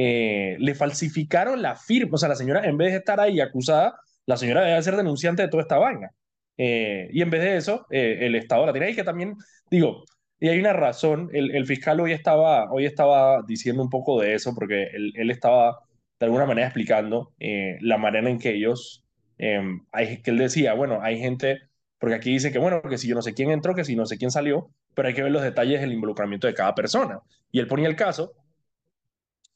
Eh, 0.00 0.54
le 0.60 0.76
falsificaron 0.76 1.60
la 1.60 1.74
firma, 1.74 2.14
o 2.14 2.18
sea, 2.18 2.28
la 2.28 2.36
señora 2.36 2.64
en 2.64 2.78
vez 2.78 2.92
de 2.92 2.98
estar 2.98 3.18
ahí 3.18 3.40
acusada, 3.40 3.98
la 4.26 4.36
señora 4.36 4.62
debe 4.64 4.80
ser 4.80 4.94
denunciante 4.94 5.42
de 5.42 5.48
toda 5.48 5.62
esta 5.64 5.76
vaina. 5.76 6.12
Eh, 6.56 7.08
y 7.12 7.20
en 7.20 7.30
vez 7.30 7.42
de 7.42 7.56
eso, 7.56 7.84
eh, 7.90 8.18
el 8.20 8.36
Estado 8.36 8.64
la 8.64 8.72
tiene. 8.72 8.90
Y 8.90 8.94
que 8.94 9.02
también, 9.02 9.34
digo, 9.68 10.04
y 10.38 10.50
hay 10.50 10.60
una 10.60 10.72
razón, 10.72 11.30
el, 11.32 11.66
fiscal 11.66 11.98
hoy 11.98 12.12
estaba, 12.12 12.70
hoy 12.70 12.86
estaba 12.86 13.42
diciendo 13.42 13.82
un 13.82 13.90
poco 13.90 14.20
de 14.20 14.34
eso, 14.34 14.54
porque 14.54 14.84
él, 14.84 15.30
estaba 15.32 15.80
de 16.20 16.26
alguna 16.26 16.46
manera 16.46 16.68
explicando 16.68 17.32
la 17.80 17.98
manera 17.98 18.30
en 18.30 18.38
que 18.38 18.54
ellos, 18.54 19.04
eh, 19.38 19.60
hay, 19.90 20.22
que 20.22 20.30
él 20.30 20.38
decía, 20.38 20.74
bueno, 20.74 21.00
hay 21.02 21.18
gente, 21.18 21.58
porque 21.98 22.14
aquí 22.14 22.30
dice 22.30 22.52
que, 22.52 22.60
bueno, 22.60 22.82
que 22.82 22.98
si 22.98 23.08
yo 23.08 23.16
no 23.16 23.22
sé 23.22 23.34
quién 23.34 23.50
entró, 23.50 23.74
que 23.74 23.84
si 23.84 23.96
no 23.96 24.06
sé 24.06 24.16
quién 24.16 24.30
salió, 24.30 24.70
pero 24.94 25.08
hay 25.08 25.14
que 25.14 25.24
ver 25.24 25.32
los 25.32 25.42
detalles 25.42 25.80
del 25.80 25.92
involucramiento 25.92 26.46
de 26.46 26.54
cada 26.54 26.72
persona. 26.76 27.18
Y 27.50 27.58
él 27.58 27.66
ponía 27.66 27.88
el 27.88 27.96
caso 27.96 28.32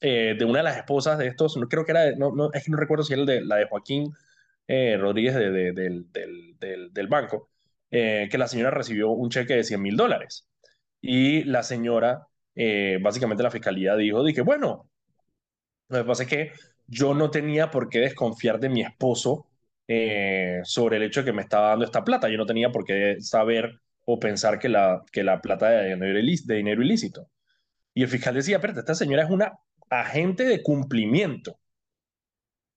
eh, 0.03 0.35
de 0.39 0.45
una 0.45 0.59
de 0.59 0.65
las 0.65 0.77
esposas 0.77 1.19
de 1.19 1.27
estos, 1.27 1.57
no 1.57 1.69
creo 1.69 1.85
que 1.85 1.93
era, 1.93 2.15
no, 2.17 2.33
no, 2.35 2.51
es 2.53 2.65
que 2.65 2.71
no 2.71 2.77
recuerdo 2.77 3.05
si 3.05 3.13
era 3.15 3.25
de, 3.25 3.41
la 3.45 3.57
de 3.57 3.67
Joaquín 3.67 4.13
eh, 4.67 4.97
Rodríguez 4.99 5.35
de, 5.35 5.51
de- 5.51 5.73
del, 5.73 6.11
del, 6.11 6.93
del, 6.93 7.07
banco, 7.07 7.49
eh, 7.91 8.29
que 8.31 8.37
la 8.39 8.47
señora 8.49 8.71
recibió 8.71 9.11
un 9.11 9.29
cheque 9.31 9.55
de 9.55 9.65
100 9.65 9.81
mil 9.81 9.97
dólares. 9.97 10.49
Y 11.01 11.43
la 11.45 11.63
señora, 11.63 12.27
básicamente 13.01 13.43
la 13.43 13.51
fiscalía 13.51 13.95
dijo, 13.97 14.23
dije, 14.23 14.41
bueno, 14.41 14.89
lo 15.89 15.99
que 15.99 16.03
pasa 16.05 16.23
es 16.23 16.29
que 16.29 16.51
yo 16.87 17.13
no 17.13 17.31
tenía 17.31 17.71
por 17.71 17.89
qué 17.89 17.99
desconfiar 17.99 18.59
de 18.59 18.69
mi 18.69 18.81
esposo 18.81 19.47
sobre 20.63 20.97
el 20.97 21.03
hecho 21.03 21.21
de 21.21 21.25
que 21.25 21.33
me 21.33 21.41
estaba 21.41 21.69
dando 21.69 21.85
esta 21.85 22.03
plata. 22.03 22.29
Yo 22.29 22.37
no 22.37 22.45
tenía 22.45 22.71
por 22.71 22.85
qué 22.85 23.17
saber 23.19 23.79
o 24.05 24.19
pensar 24.19 24.59
que 24.59 24.69
la, 24.69 25.03
que 25.11 25.23
la 25.23 25.41
plata 25.41 25.85
ilí- 25.87 26.45
de 26.45 26.55
dinero 26.55 26.81
ilícito. 26.83 27.29
Y 27.93 28.03
el 28.03 28.09
fiscal 28.09 28.35
decía, 28.35 28.57
espérate, 28.57 28.81
esta 28.81 28.95
señora 28.95 29.23
es 29.23 29.31
una 29.31 29.53
agente 30.01 30.43
de 30.45 30.63
cumplimiento. 30.63 31.51
O 31.53 31.59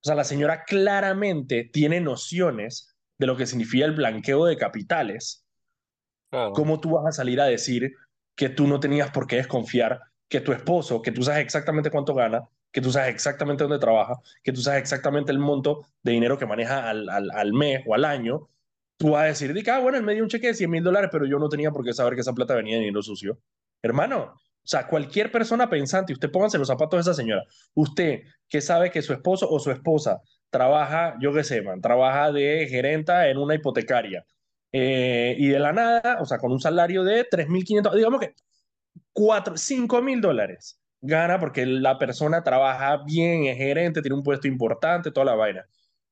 sea, 0.01 0.15
la 0.15 0.25
señora 0.25 0.65
claramente 0.65 1.65
tiene 1.73 2.01
nociones 2.01 2.97
de 3.19 3.27
lo 3.27 3.37
que 3.37 3.47
significa 3.47 3.85
el 3.85 3.93
blanqueo 3.93 4.45
de 4.47 4.57
capitales 4.57 5.45
Claro. 6.31 6.53
¿cómo 6.53 6.81
tú 6.81 6.91
vas 6.91 7.07
a 7.07 7.13
salir 7.13 7.41
a 7.41 7.47
decir 7.47 7.93
que 8.35 8.49
tú 8.49 8.67
no 8.67 8.81
tenías 8.81 9.11
por 9.11 9.27
qué 9.27 9.37
desconfiar 9.37 10.01
que 10.29 10.41
tu 10.41 10.53
esposo, 10.53 11.03
que 11.03 11.13
tú 11.13 11.23
sabes 11.23 11.41
exactamente 11.43 11.91
cuánto 11.91 12.15
gana, 12.15 12.49
que 12.73 12.81
tú 12.81 12.91
sabes 12.91 13.11
exactamente 13.11 13.65
dónde 13.65 13.79
trabaja, 13.79 14.15
que 14.43 14.53
tú 14.53 14.61
sabes 14.61 14.81
exactamente 14.81 15.33
el 15.33 15.39
monto 15.39 15.87
de 16.03 16.13
dinero 16.13 16.37
que 16.39 16.47
maneja 16.47 16.89
al, 16.91 17.09
al, 17.09 17.31
al 17.31 17.53
mes 17.53 17.83
o 17.87 17.95
al 17.95 18.05
año, 18.05 18.49
tú 18.97 19.11
vas 19.11 19.23
a 19.25 19.27
decir, 19.27 19.53
de 19.55 19.63
que, 19.63 19.71
ah, 19.71 19.79
bueno, 19.81 19.99
él 19.99 20.05
me 20.05 20.15
dio 20.15 20.23
un 20.25 20.29
cheque 20.29 20.49
de 20.49 20.55
100 20.55 20.71
mil 20.71 20.83
dólares, 20.83 21.11
pero 21.13 21.27
yo 21.27 21.39
no 21.39 21.49
tenía 21.49 21.71
por 21.71 21.85
qué 21.85 21.93
saber 21.93 22.15
que 22.15 22.21
esa 22.23 22.35
plata 22.35 22.55
venía 22.55 22.75
de 22.75 22.81
dinero 22.81 23.03
sucio. 23.03 23.39
Hermano, 23.83 24.35
o 24.67 24.69
sea, 24.69 24.89
cualquier 24.89 25.31
persona 25.31 25.71
pensante, 25.71 26.13
usted 26.13 26.29
póngase 26.29 26.59
los 26.59 26.67
zapatos 26.67 26.99
de 26.99 27.13
esa 27.13 27.15
señora, 27.15 27.45
usted 27.75 28.23
que 28.49 28.61
sabe 28.61 28.91
que 28.91 29.01
su 29.01 29.13
esposo 29.13 29.49
o 29.49 29.61
su 29.61 29.71
esposa 29.71 30.21
trabaja, 30.51 31.15
yo 31.21 31.33
qué 31.33 31.45
sé, 31.45 31.63
man, 31.63 31.81
trabaja 31.81 32.33
de 32.33 32.67
gerenta 32.69 33.29
en 33.29 33.39
una 33.39 33.55
hipotecaria, 33.55 34.25
eh, 34.73 35.37
y 35.39 35.47
de 35.47 35.61
la 35.61 35.73
nada, 35.73 36.19
o 36.21 36.27
sea, 36.27 36.39
con 36.39 36.51
un 36.51 36.61
salario 36.61 37.05
de 37.05 37.29
3.500, 37.31 37.95
digamos 37.95 38.21
que 38.21 38.35
4, 39.13 39.55
5.000 39.57 40.21
dólares 40.21 40.81
gana 41.01 41.39
porque 41.39 41.65
la 41.65 41.97
persona 41.97 42.43
trabaja 42.43 43.05
bien, 43.05 43.45
es 43.47 43.57
gerente, 43.57 44.03
tiene 44.03 44.17
un 44.17 44.25
puesto 44.25 44.49
importante, 44.49 45.13
toda 45.13 45.27
la 45.27 45.35
vaina. 45.37 45.65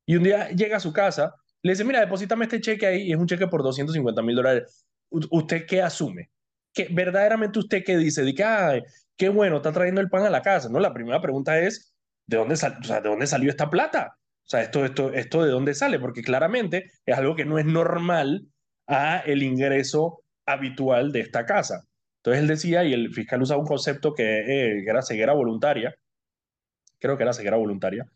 Y 0.06 0.14
un 0.14 0.22
día 0.22 0.50
llega 0.50 0.76
a 0.76 0.80
su 0.80 0.92
casa, 0.92 1.34
le 1.62 1.72
dice, 1.72 1.82
mira, 1.82 1.98
deposítame 1.98 2.44
este 2.44 2.60
cheque 2.60 2.86
ahí, 2.86 3.02
y 3.02 3.12
es 3.12 3.18
un 3.18 3.26
cheque 3.26 3.48
por 3.48 3.64
250 3.64 4.22
mil 4.22 4.36
dólares. 4.36 4.86
¿Usted 5.10 5.66
qué 5.66 5.82
asume? 5.82 6.30
Que 6.74 6.88
verdaderamente 6.90 7.58
usted 7.58 7.84
qué 7.84 7.96
dice? 7.96 8.22
De 8.22 8.34
que, 8.34 8.82
qué 9.16 9.28
bueno, 9.28 9.56
está 9.56 9.72
trayendo 9.72 10.00
el 10.00 10.10
pan 10.10 10.24
a 10.24 10.30
la 10.30 10.42
casa, 10.42 10.68
¿no? 10.68 10.80
La 10.80 10.92
primera 10.92 11.20
pregunta 11.20 11.58
es, 11.58 11.94
¿de 12.26 12.36
dónde, 12.36 12.56
¿de 12.56 13.00
dónde 13.08 13.26
salió 13.26 13.50
esta 13.50 13.70
plata? 13.70 14.16
O 14.18 14.48
sea, 14.48 14.62
esto, 14.62 14.84
esto, 14.84 15.12
esto 15.12 15.44
de 15.44 15.50
dónde 15.50 15.74
sale, 15.74 15.98
porque 15.98 16.22
claramente 16.22 16.90
es 17.06 17.16
algo 17.16 17.34
que 17.34 17.46
no 17.46 17.58
es 17.58 17.64
normal 17.64 18.46
a 18.86 19.20
el 19.20 19.42
ingreso 19.42 20.22
habitual 20.44 21.12
de 21.12 21.20
esta 21.20 21.46
casa. 21.46 21.82
Entonces 22.18 22.42
él 22.42 22.48
decía, 22.48 22.84
y 22.84 22.92
el 22.92 23.12
fiscal 23.12 23.42
usaba 23.42 23.60
un 23.60 23.66
concepto 23.66 24.12
que, 24.12 24.40
eh, 24.40 24.82
que 24.84 24.90
era 24.90 25.02
ceguera 25.02 25.32
voluntaria, 25.32 25.94
creo 26.98 27.16
que 27.16 27.22
era 27.22 27.32
ceguera 27.32 27.56
voluntaria, 27.56 28.06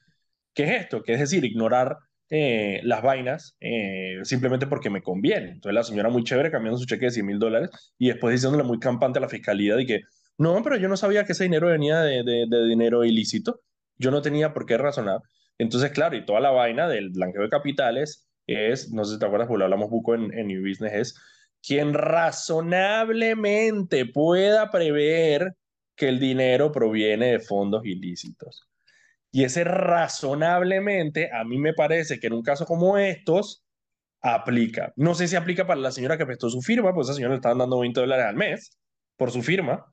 ¿qué 0.54 0.64
es 0.64 0.82
esto? 0.82 1.02
Que 1.02 1.14
es 1.14 1.20
decir, 1.20 1.44
ignorar 1.44 1.96
eh, 2.30 2.80
las 2.84 3.02
vainas 3.02 3.56
eh, 3.60 4.18
simplemente 4.22 4.66
porque 4.66 4.90
me 4.90 5.02
conviene. 5.02 5.52
Entonces 5.52 5.74
la 5.74 5.82
señora 5.82 6.08
muy 6.10 6.24
chévere 6.24 6.50
cambiando 6.50 6.78
su 6.78 6.86
cheque 6.86 7.06
de 7.06 7.10
100 7.12 7.26
mil 7.26 7.38
dólares 7.38 7.70
y 7.98 8.08
después 8.08 8.32
diciéndole 8.32 8.64
muy 8.64 8.78
campante 8.78 9.18
a 9.18 9.22
la 9.22 9.28
fiscalía 9.28 9.76
de 9.76 9.86
que, 9.86 10.00
no, 10.36 10.62
pero 10.62 10.76
yo 10.76 10.88
no 10.88 10.96
sabía 10.96 11.24
que 11.24 11.32
ese 11.32 11.44
dinero 11.44 11.68
venía 11.68 12.00
de, 12.00 12.22
de, 12.22 12.66
dinero 12.68 13.04
ilícito, 13.04 13.60
yo 13.96 14.10
no 14.10 14.22
tenía 14.22 14.52
por 14.52 14.66
qué 14.66 14.76
razonar. 14.78 15.20
Entonces, 15.58 15.90
claro, 15.90 16.16
y 16.16 16.24
toda 16.24 16.40
la 16.40 16.50
vaina 16.50 16.88
del 16.88 17.10
blanqueo 17.10 17.42
de 17.42 17.48
capitales 17.48 18.28
es, 18.46 18.92
no 18.92 19.04
sé 19.04 19.14
si 19.14 19.18
te 19.18 19.26
acuerdas, 19.26 19.48
porque 19.48 19.58
lo 19.58 19.64
hablamos 19.64 19.90
poco 19.90 20.14
en, 20.14 20.32
en 20.38 20.46
New 20.48 20.66
Business, 20.66 20.92
es 20.94 21.14
quien 21.62 21.94
razonablemente 21.94 24.06
pueda 24.06 24.70
prever 24.70 25.54
que 25.96 26.08
el 26.08 26.20
dinero 26.20 26.72
proviene 26.72 27.32
de 27.32 27.40
fondos 27.40 27.84
ilícitos. 27.84 28.67
Y 29.30 29.44
ese 29.44 29.64
razonablemente, 29.64 31.30
a 31.32 31.44
mí 31.44 31.58
me 31.58 31.74
parece 31.74 32.18
que 32.18 32.28
en 32.28 32.32
un 32.34 32.42
caso 32.42 32.64
como 32.64 32.96
estos, 32.98 33.62
aplica. 34.20 34.92
No 34.96 35.14
sé 35.14 35.28
si 35.28 35.36
aplica 35.36 35.66
para 35.66 35.80
la 35.80 35.92
señora 35.92 36.18
que 36.18 36.26
prestó 36.26 36.50
su 36.50 36.60
firma, 36.60 36.92
pues 36.92 37.08
esa 37.08 37.14
señora 37.14 37.34
le 37.34 37.38
estaban 37.38 37.58
dando 37.58 37.78
20 37.80 38.00
dólares 38.00 38.26
al 38.26 38.36
mes 38.36 38.70
por 39.16 39.30
su 39.30 39.42
firma, 39.42 39.92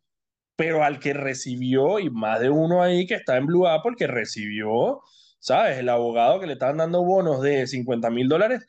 pero 0.56 0.84
al 0.84 1.00
que 1.00 1.14
recibió, 1.14 2.00
y 2.00 2.10
más 2.10 2.40
de 2.40 2.50
uno 2.50 2.82
ahí 2.82 3.06
que 3.06 3.16
está 3.16 3.38
en 3.38 3.46
Blue 3.46 3.68
Apple, 3.68 3.94
que 3.98 4.08
recibió, 4.08 5.02
¿sabes? 5.40 5.78
El 5.80 5.90
abogado 5.90 6.40
que 6.40 6.48
le 6.48 6.54
estaban 6.54 6.78
dando 6.78 7.04
bonos 7.04 7.42
de 7.42 7.68
50 7.68 8.10
mil 8.10 8.28
dólares, 8.28 8.66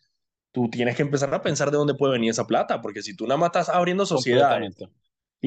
tú 0.53 0.69
tienes 0.71 0.97
que 0.97 1.03
empezar 1.03 1.33
a 1.35 1.43
pensar 1.43 1.71
de 1.71 1.77
dónde 1.77 1.95
puede 1.95 2.15
venir 2.15 2.31
esa 2.31 2.47
plata, 2.47 2.81
porque 2.81 3.03
si 3.03 3.15
tú 3.15 3.27
nada 3.27 3.39
más 3.39 3.49
estás 3.49 3.69
abriendo 3.69 4.05
Completamente. 4.07 4.89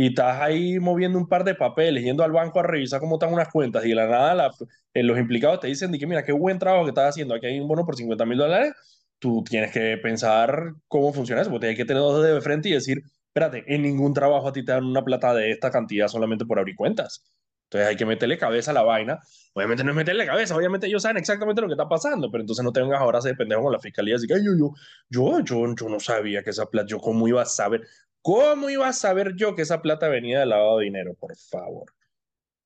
Y 0.03 0.07
estás 0.07 0.41
ahí 0.41 0.79
moviendo 0.79 1.17
un 1.17 1.27
par 1.27 1.43
de 1.43 1.55
papeles, 1.55 2.03
yendo 2.03 2.23
al 2.23 2.31
banco 2.31 2.59
a 2.59 2.63
revisar 2.63 2.99
cómo 2.99 3.15
están 3.15 3.33
unas 3.33 3.49
cuentas 3.51 3.85
y 3.85 3.89
de 3.89 3.95
la 3.95 4.07
nada 4.07 4.33
la- 4.35 4.51
eh, 4.93 5.03
los 5.03 5.17
implicados 5.19 5.59
te 5.59 5.67
dicen 5.67 5.91
de 5.91 5.99
que 5.99 6.07
mira, 6.07 6.23
qué 6.23 6.31
buen 6.31 6.57
trabajo 6.59 6.85
que 6.85 6.89
estás 6.89 7.09
haciendo, 7.09 7.33
aquí 7.35 7.45
hay 7.47 7.59
un 7.59 7.67
bono 7.67 7.85
por 7.85 7.95
50 7.95 8.25
mil 8.25 8.37
dólares, 8.37 8.73
tú 9.19 9.43
tienes 9.43 9.71
que 9.71 9.97
pensar 9.97 10.73
cómo 10.87 11.13
funciona 11.13 11.41
eso, 11.41 11.51
porque 11.51 11.67
hay 11.67 11.75
que 11.75 11.85
tener 11.85 12.01
dos 12.01 12.23
dedos 12.23 12.35
de 12.37 12.41
frente 12.41 12.69
y 12.69 12.73
decir, 12.73 13.01
espérate, 13.27 13.63
en 13.73 13.81
ningún 13.83 14.13
trabajo 14.13 14.47
a 14.47 14.53
ti 14.53 14.63
te 14.63 14.71
dan 14.71 14.85
una 14.85 15.03
plata 15.03 15.33
de 15.33 15.51
esta 15.51 15.71
cantidad 15.71 16.07
solamente 16.07 16.45
por 16.45 16.59
abrir 16.59 16.75
cuentas. 16.75 17.23
Entonces 17.65 17.87
hay 17.89 17.95
que 17.97 18.05
meterle 18.05 18.37
cabeza 18.39 18.71
a 18.71 18.73
la 18.73 18.81
vaina. 18.81 19.19
Obviamente 19.53 19.83
no 19.83 19.91
es 19.91 19.95
meterle 19.97 20.25
cabeza, 20.25 20.55
obviamente 20.55 20.87
ellos 20.87 21.03
saben 21.03 21.17
exactamente 21.17 21.61
lo 21.61 21.67
que 21.67 21.73
está 21.73 21.87
pasando, 21.87 22.31
pero 22.31 22.41
entonces 22.41 22.63
no 22.65 22.71
te 22.71 22.81
vengas 22.81 22.99
ahora 22.99 23.19
a 23.19 23.21
ser 23.21 23.35
pendejo 23.37 23.61
con 23.63 23.71
la 23.73 23.79
fiscalía 23.79 24.15
decir, 24.15 24.29
"Ay, 24.33 24.43
yo, 24.43 24.51
yo, 24.57 24.71
yo, 25.09 25.39
yo, 25.43 25.75
yo 25.75 25.89
no 25.89 25.99
sabía 25.99 26.41
que 26.43 26.49
esa 26.49 26.65
plata, 26.67 26.87
yo 26.87 26.97
cómo 26.99 27.27
iba 27.27 27.41
a 27.43 27.45
saber, 27.45 27.81
cómo 28.21 28.69
iba 28.69 28.87
a 28.87 28.93
saber 28.93 29.35
yo 29.35 29.55
que 29.55 29.63
esa 29.63 29.81
plata 29.81 30.07
venía 30.07 30.39
del 30.39 30.49
lavado 30.49 30.79
de 30.79 30.85
dinero, 30.85 31.13
por 31.15 31.35
favor. 31.35 31.91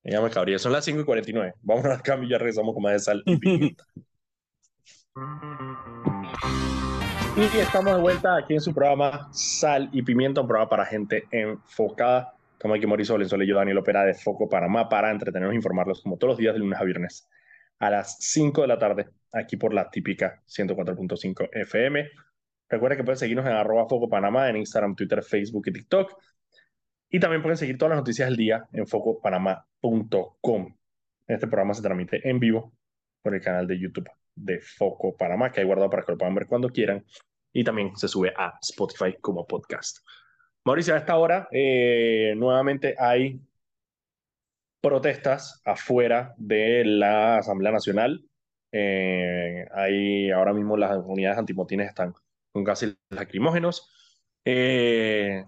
Ya 0.03 0.19
me 0.21 0.29
cabría, 0.29 0.59
son 0.59 0.73
las 0.73 0.83
5 0.85 1.01
y 1.01 1.05
49. 1.05 1.53
Vamos 1.61 1.85
al 1.85 2.01
cambio 2.01 2.27
y 2.27 2.31
ya 2.31 2.37
regresamos 2.37 2.73
con 2.73 2.83
más 2.83 2.93
de 2.93 2.99
sal 2.99 3.23
y 3.25 3.37
pimienta. 3.37 3.85
Y 7.35 7.57
estamos 7.57 7.95
de 7.95 7.99
vuelta 7.99 8.37
aquí 8.37 8.53
en 8.53 8.61
su 8.61 8.75
programa 8.75 9.27
Sal 9.31 9.89
y 9.91 10.03
Pimienta, 10.03 10.41
un 10.41 10.47
programa 10.47 10.69
para 10.69 10.85
gente 10.85 11.23
enfocada. 11.31 12.35
Estamos 12.51 12.77
aquí 12.77 12.85
Mauricio 12.85 13.15
Valenzuela 13.15 13.43
y 13.43 13.47
yo, 13.47 13.55
Daniel 13.55 13.79
Opera 13.79 14.03
de 14.03 14.13
Foco 14.13 14.47
Panamá, 14.47 14.87
para 14.87 15.09
entretenernos 15.09 15.53
e 15.53 15.55
informarlos 15.55 16.03
como 16.03 16.17
todos 16.17 16.33
los 16.33 16.37
días 16.37 16.53
de 16.53 16.59
lunes 16.59 16.79
a 16.79 16.83
viernes 16.83 17.27
a 17.79 17.89
las 17.89 18.17
5 18.19 18.61
de 18.61 18.67
la 18.67 18.77
tarde, 18.77 19.09
aquí 19.31 19.57
por 19.57 19.73
la 19.73 19.89
típica 19.89 20.43
104.5 20.47 21.49
FM. 21.53 22.07
Recuerda 22.69 22.97
que 22.97 23.03
pueden 23.03 23.17
seguirnos 23.17 23.45
en 23.45 23.51
arroba 23.51 23.87
Foco 23.87 24.09
Panamá 24.09 24.49
en 24.49 24.57
Instagram, 24.57 24.95
Twitter, 24.95 25.23
Facebook 25.23 25.67
y 25.67 25.73
TikTok. 25.73 26.17
Y 27.09 27.19
también 27.19 27.41
pueden 27.41 27.57
seguir 27.57 27.77
todas 27.77 27.91
las 27.91 27.99
noticias 27.99 28.27
del 28.27 28.37
día 28.37 28.67
en 28.71 28.87
focopanamá.com. 28.87 30.75
Este 31.27 31.47
programa 31.47 31.73
se 31.73 31.83
transmite 31.83 32.27
en 32.27 32.39
vivo 32.39 32.73
por 33.21 33.35
el 33.35 33.41
canal 33.41 33.67
de 33.67 33.79
YouTube 33.79 34.09
de 34.35 34.59
Foco 34.59 35.15
Panamá, 35.15 35.51
que 35.51 35.59
hay 35.61 35.65
guardado 35.65 35.89
para 35.89 36.03
que 36.03 36.11
lo 36.11 36.17
puedan 36.17 36.33
ver 36.33 36.47
cuando 36.47 36.69
quieran. 36.69 37.05
Y 37.51 37.63
también 37.63 37.95
se 37.95 38.07
sube 38.07 38.33
a 38.35 38.57
Spotify 38.61 39.15
como 39.21 39.45
podcast. 39.45 39.99
Mauricio, 40.65 40.95
a 40.95 40.97
esta 40.97 41.17
hora 41.17 41.47
eh, 41.51 42.33
nuevamente 42.35 42.95
hay 42.97 43.39
protestas 44.81 45.61
afuera 45.65 46.33
de 46.37 46.83
la 46.83 47.37
Asamblea 47.37 47.71
Nacional. 47.71 48.25
Eh, 48.71 49.67
hay 49.71 50.31
ahora 50.31 50.53
mismo 50.53 50.75
las 50.77 50.97
unidades 51.05 51.37
antimotines 51.37 51.89
están 51.89 52.13
con 52.53 52.63
gases 52.65 52.97
lacrimógenos. 53.09 53.91
Eh, 54.45 55.45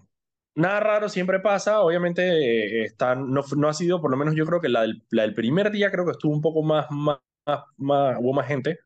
nada 0.56 0.80
raro 0.80 1.08
siempre 1.08 1.40
pasa. 1.40 1.80
Obviamente 1.82 2.82
eh, 2.82 2.84
están, 2.84 3.32
no, 3.32 3.42
no 3.56 3.68
ha 3.68 3.74
sido, 3.74 4.00
por 4.02 4.10
lo 4.10 4.16
menos 4.18 4.34
yo 4.36 4.46
creo 4.46 4.60
que 4.60 4.68
la 4.70 4.82
del, 4.82 5.04
la 5.10 5.22
del 5.22 5.34
primer 5.34 5.70
día 5.72 5.90
creo 5.92 6.04
que 6.06 6.12
estuvo 6.12 6.34
un 6.34 6.42
poco 6.42 6.62
más, 6.62 6.86
más, 6.90 7.18
más, 7.78 8.16
hubo 8.20 8.32
más 8.34 8.48
gente. 8.48 8.78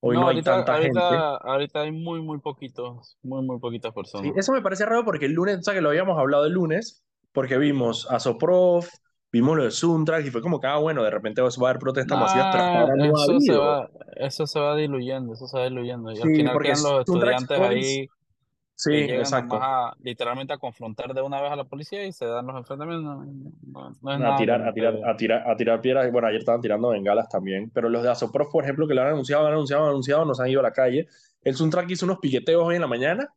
Hoy 0.00 0.18
no, 0.18 0.20
No, 0.20 0.28
hay 0.28 0.36
ahorita, 0.36 0.50
tanta 0.50 0.78
gente. 0.78 1.00
ahorita, 1.00 1.36
ahorita 1.36 1.80
hay 1.82 1.92
muy, 1.92 2.20
muy 2.22 2.38
poquitos, 2.40 3.18
muy, 3.22 3.42
muy 3.42 3.58
poquitas 3.60 3.92
Sí, 3.92 3.94
personas. 3.94 4.36
eso 4.36 4.52
me 4.52 4.62
parece 4.62 4.86
raro 4.86 5.04
porque 5.04 5.26
el 5.26 5.32
lunes, 5.32 5.58
o 5.58 5.62
sea, 5.62 5.74
que 5.74 5.80
lo 5.80 5.90
habíamos 5.90 6.18
hablado 6.18 6.46
el 6.46 6.52
lunes, 6.52 7.04
porque 7.32 7.58
vimos 7.58 8.06
a 8.10 8.18
Soprof, 8.20 8.88
vimos 9.36 9.56
lo 9.56 9.64
de 9.64 9.70
Suntrack 9.70 10.26
y 10.26 10.30
fue 10.30 10.42
como 10.42 10.60
que, 10.60 10.66
ah, 10.66 10.78
bueno, 10.78 11.02
de 11.02 11.10
repente 11.10 11.40
va 11.42 11.48
a 11.48 11.68
haber 11.70 11.78
protestas 11.78 12.18
masivas, 12.18 12.48
pero 12.52 12.64
ahora 12.64 12.96
no 12.96 13.04
ha 13.04 13.24
eso 13.24 13.40
se 13.40 13.56
va, 13.56 13.90
eso 14.16 14.46
se 14.46 14.60
va 14.60 14.76
diluyendo, 14.76 15.34
eso 15.34 15.46
se 15.46 15.58
va 15.58 15.64
diluyendo. 15.64 16.10
Y 16.12 16.16
al 16.20 16.28
Sí, 16.28 16.36
final 16.36 16.52
porque 16.52 16.68
quedan 16.68 16.82
los 16.82 17.00
estudiantes 17.00 17.58
ahí 17.60 18.08
sí, 18.74 18.92
exacto, 18.92 19.56
a, 19.60 19.94
literalmente 20.00 20.52
a 20.52 20.58
confrontar 20.58 21.14
de 21.14 21.22
una 21.22 21.40
vez 21.40 21.50
a 21.50 21.56
la 21.56 21.64
policía 21.64 22.04
y 22.06 22.12
se 22.12 22.26
dan 22.26 22.46
los 22.46 22.56
enfrentamientos. 22.56 23.04
No, 23.04 23.24
no- 23.72 23.88
es 23.88 23.96
a 24.02 24.18
nada 24.18 24.36
tirar, 24.36 24.62
a 24.62 24.72
tirar, 24.72 24.94
a 25.04 25.16
tirar, 25.16 25.50
a 25.50 25.56
tirar 25.56 25.80
piedras. 25.80 26.10
Bueno, 26.12 26.28
ayer 26.28 26.40
estaban 26.40 26.60
tirando 26.60 26.88
bengalas 26.88 27.28
también, 27.28 27.70
pero 27.70 27.88
los 27.88 28.02
de 28.02 28.10
Asoprof, 28.10 28.50
por 28.50 28.64
ejemplo, 28.64 28.86
que 28.86 28.94
lo 28.94 29.02
han 29.02 29.08
anunciado, 29.08 29.46
han 29.46 29.52
anunciado, 29.52 29.84
han 29.84 29.90
anunciado, 29.90 30.24
nos 30.24 30.40
han 30.40 30.48
ido 30.48 30.60
a 30.60 30.64
la 30.64 30.72
calle. 30.72 31.06
El 31.42 31.54
Suntrack 31.54 31.90
hizo 31.90 32.06
unos 32.06 32.18
piqueteos 32.18 32.62
hoy 32.64 32.76
en 32.76 32.80
la 32.80 32.86
mañana, 32.86 33.28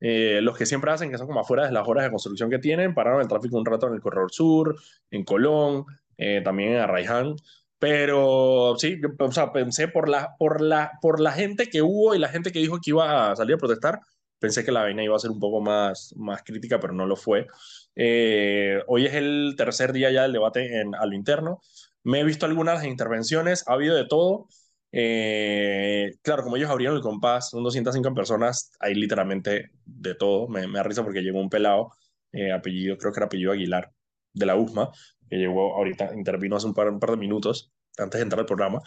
eh, 0.00 0.40
los 0.42 0.56
que 0.56 0.66
siempre 0.66 0.90
hacen, 0.90 1.10
que 1.10 1.18
son 1.18 1.26
como 1.26 1.40
afuera 1.40 1.66
de 1.66 1.72
las 1.72 1.86
horas 1.88 2.04
de 2.04 2.10
construcción 2.10 2.50
que 2.50 2.58
tienen, 2.58 2.94
pararon 2.94 3.20
el 3.20 3.28
tráfico 3.28 3.56
un 3.56 3.66
rato 3.66 3.88
en 3.88 3.94
el 3.94 4.00
Corredor 4.00 4.32
Sur, 4.32 4.76
en 5.10 5.24
Colón, 5.24 5.86
eh, 6.18 6.42
también 6.44 6.72
en 6.72 6.80
Arraiján. 6.80 7.36
Pero 7.78 8.74
sí, 8.78 8.98
yo, 9.02 9.10
o 9.18 9.32
sea, 9.32 9.52
pensé 9.52 9.88
por 9.88 10.08
la, 10.08 10.34
por, 10.38 10.60
la, 10.62 10.92
por 11.02 11.20
la 11.20 11.32
gente 11.32 11.68
que 11.68 11.82
hubo 11.82 12.14
y 12.14 12.18
la 12.18 12.28
gente 12.28 12.52
que 12.52 12.58
dijo 12.58 12.80
que 12.80 12.90
iba 12.90 13.30
a 13.32 13.36
salir 13.36 13.56
a 13.56 13.58
protestar, 13.58 14.00
pensé 14.38 14.64
que 14.64 14.72
la 14.72 14.82
vaina 14.82 15.04
iba 15.04 15.16
a 15.16 15.18
ser 15.18 15.30
un 15.30 15.40
poco 15.40 15.60
más, 15.60 16.14
más 16.16 16.42
crítica, 16.42 16.80
pero 16.80 16.92
no 16.94 17.06
lo 17.06 17.16
fue. 17.16 17.46
Eh, 17.94 18.82
hoy 18.86 19.06
es 19.06 19.14
el 19.14 19.54
tercer 19.56 19.92
día 19.92 20.10
ya 20.10 20.22
del 20.22 20.32
debate 20.32 20.80
en, 20.80 20.94
a 20.94 21.06
lo 21.06 21.14
interno. 21.14 21.60
Me 22.02 22.20
he 22.20 22.24
visto 22.24 22.46
algunas 22.46 22.84
intervenciones, 22.84 23.66
ha 23.68 23.74
habido 23.74 23.96
de 23.96 24.06
todo. 24.06 24.48
Eh, 24.92 26.12
claro, 26.22 26.42
como 26.42 26.56
ellos 26.56 26.70
abrieron 26.70 26.96
el 26.96 27.02
compás, 27.02 27.50
son 27.50 27.62
205 27.62 28.14
personas, 28.14 28.72
hay 28.80 28.94
literalmente 28.94 29.70
de 29.84 30.14
todo. 30.14 30.48
Me, 30.48 30.66
me 30.66 30.78
da 30.78 30.82
risa 30.82 31.02
porque 31.02 31.22
llegó 31.22 31.40
un 31.40 31.50
pelado, 31.50 31.90
eh, 32.32 32.52
apellido, 32.52 32.96
creo 32.96 33.12
que 33.12 33.18
era 33.20 33.26
apellido 33.26 33.52
Aguilar, 33.52 33.92
de 34.32 34.46
la 34.46 34.56
USMA, 34.56 34.90
que 35.28 35.36
llegó 35.36 35.74
ahorita, 35.76 36.14
intervino 36.14 36.56
hace 36.56 36.66
un 36.66 36.74
par, 36.74 36.88
un 36.88 37.00
par 37.00 37.10
de 37.10 37.16
minutos 37.16 37.72
antes 37.98 38.18
de 38.18 38.22
entrar 38.22 38.40
al 38.40 38.46
programa. 38.46 38.80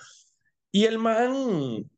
Y 0.71 0.85
el 0.85 0.99
man, 0.99 1.89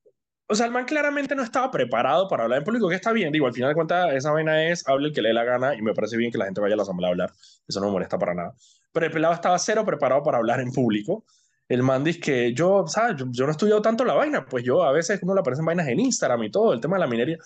o 0.47 0.55
sea, 0.55 0.65
el 0.65 0.71
man 0.71 0.85
claramente 0.85 1.35
no 1.35 1.43
estaba 1.43 1.71
preparado 1.71 2.27
para 2.27 2.43
hablar 2.43 2.59
en 2.59 2.65
público, 2.65 2.89
que 2.89 2.95
está 2.95 3.11
bien, 3.11 3.31
digo, 3.31 3.47
al 3.47 3.53
final 3.53 3.69
de 3.69 3.75
cuentas, 3.75 4.13
esa 4.13 4.31
vaina 4.31 4.69
es, 4.69 4.87
hable 4.87 5.07
el 5.07 5.13
que 5.13 5.21
le 5.21 5.29
dé 5.29 5.33
la 5.33 5.43
gana 5.43 5.75
y 5.75 5.81
me 5.81 5.93
parece 5.93 6.17
bien 6.17 6.31
que 6.31 6.37
la 6.37 6.45
gente 6.45 6.61
vaya 6.61 6.73
a 6.73 6.77
la 6.77 6.83
asamblea 6.83 7.09
a 7.09 7.11
hablar, 7.11 7.31
eso 7.67 7.79
no 7.79 7.87
me 7.87 7.93
molesta 7.93 8.17
para 8.17 8.33
nada. 8.33 8.53
Pero 8.91 9.05
el 9.05 9.11
pelado 9.11 9.33
estaba 9.33 9.57
cero 9.59 9.85
preparado 9.85 10.23
para 10.23 10.37
hablar 10.37 10.59
en 10.59 10.71
público. 10.71 11.25
El 11.71 11.83
man 11.83 12.03
dice 12.03 12.19
que 12.19 12.53
yo, 12.53 12.85
¿sabes? 12.85 13.15
Yo, 13.17 13.25
yo 13.29 13.45
no 13.45 13.51
he 13.51 13.53
estudiado 13.53 13.81
tanto 13.81 14.03
la 14.03 14.13
vaina, 14.13 14.45
pues 14.45 14.63
yo 14.63 14.83
a 14.83 14.91
veces 14.91 15.19
uno 15.23 15.33
le 15.33 15.39
aparecen 15.39 15.63
vainas 15.65 15.87
en 15.87 15.99
Instagram 16.01 16.43
y 16.43 16.51
todo, 16.51 16.73
el 16.73 16.81
tema 16.81 16.97
de 16.97 16.99
la 16.99 17.07
minería. 17.07 17.37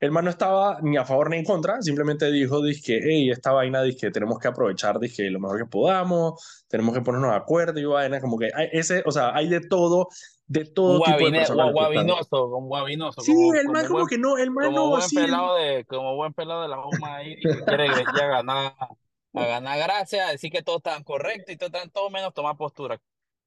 El 0.00 0.10
man 0.10 0.24
no 0.24 0.30
estaba 0.30 0.78
ni 0.82 0.96
a 0.96 1.04
favor 1.04 1.30
ni 1.30 1.36
en 1.38 1.44
contra, 1.44 1.80
simplemente 1.80 2.30
dijo, 2.30 2.60
que 2.84 3.00
hey, 3.02 3.30
esta 3.30 3.52
vaina, 3.52 3.82
que 4.00 4.10
tenemos 4.10 4.38
que 4.38 4.48
aprovechar, 4.48 4.98
que 4.98 5.30
lo 5.30 5.38
mejor 5.40 5.58
que 5.58 5.66
podamos, 5.66 6.64
tenemos 6.68 6.94
que 6.94 7.02
ponernos 7.02 7.30
de 7.30 7.36
acuerdo 7.36 7.78
y 7.78 7.84
vaina, 7.84 8.20
como 8.20 8.36
que 8.36 8.50
hay 8.54 8.68
ese, 8.72 9.02
o 9.06 9.12
sea, 9.12 9.34
hay 9.34 9.48
de 9.48 9.60
todo, 9.60 10.08
de 10.46 10.64
todo 10.64 10.98
Un 10.98 11.04
tipo 11.04 11.24
de 11.26 11.38
personas. 11.38 11.66
gua- 11.66 11.72
guabinoso, 11.72 12.50
como 12.50 12.66
guabinoso, 12.66 13.20
Sí, 13.20 13.32
como, 13.32 13.54
el 13.54 13.60
como 13.66 13.72
man 13.74 13.82
como 13.86 13.94
buen, 13.98 14.06
que 14.08 14.18
no, 14.18 14.38
el 14.38 14.50
man 14.50 14.64
como 14.66 14.76
no, 14.76 14.88
buen 14.90 15.02
sí, 15.02 15.18
el- 15.18 15.24
pelado 15.26 15.54
de, 15.56 15.84
como 15.84 16.16
buen 16.16 16.32
pelado 16.32 16.62
de 16.62 16.68
la 16.68 16.84
UMA 16.84 17.16
ahí 17.16 17.36
que 17.36 17.64
quiere 17.64 17.88
ya 18.16 18.26
ganar, 18.42 18.74
a 19.34 19.46
ganar 19.46 19.78
gracias, 19.78 20.28
a 20.28 20.32
decir 20.32 20.50
que 20.50 20.62
todo 20.62 20.78
está 20.78 21.00
correcto 21.04 21.52
y 21.52 21.56
todo 21.56 21.70
todo 21.92 22.10
menos 22.10 22.34
tomar 22.34 22.56
postura. 22.56 23.00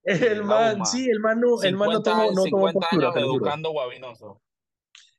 El 0.04 0.44
man, 0.44 0.86
sí, 0.86 1.10
el 1.10 1.20
man 1.20 1.40
no, 1.40 1.62
el 1.62 1.76
man 1.76 1.90
no 1.90 1.96
50, 1.98 2.12
tomó, 2.12 2.32
no 2.32 2.44
tomó 2.46 2.68
50 2.68 2.80
postura, 2.80 3.14
te 3.14 3.22
lo 3.22 3.28
juro. 3.30 3.46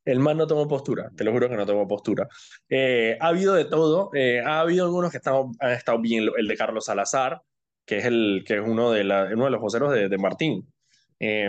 El 0.05 0.19
man 0.19 0.37
no 0.37 0.47
tomó 0.47 0.67
postura, 0.67 1.11
te 1.17 1.23
lo 1.23 1.33
juro 1.33 1.49
que 1.49 1.57
no 1.57 1.67
tomó 1.67 1.87
postura. 1.87 2.29
Eh, 2.69 3.17
ha 3.21 3.29
habido 3.29 3.55
de 3.55 3.65
todo, 3.67 4.11
eh, 4.15 4.41
ha 4.41 4.61
habido 4.61 4.85
algunos 4.85 5.13
que 5.13 5.19
están, 5.19 5.53
han 5.61 5.73
estado 5.73 6.01
bien, 6.01 6.29
el 6.37 6.49
de 6.49 6.57
Carlos 6.57 6.87
Salazar, 6.87 7.43
que 7.87 7.99
es, 7.99 8.05
el, 8.07 8.43
que 8.47 8.55
es 8.55 8.63
uno, 8.65 8.91
de 8.91 9.05
la, 9.05 9.31
uno 9.33 9.45
de 9.45 9.51
los 9.51 9.61
voceros 9.61 9.93
de, 9.93 10.09
de 10.09 10.19
Martín. 10.19 10.67
Eh, 11.21 11.49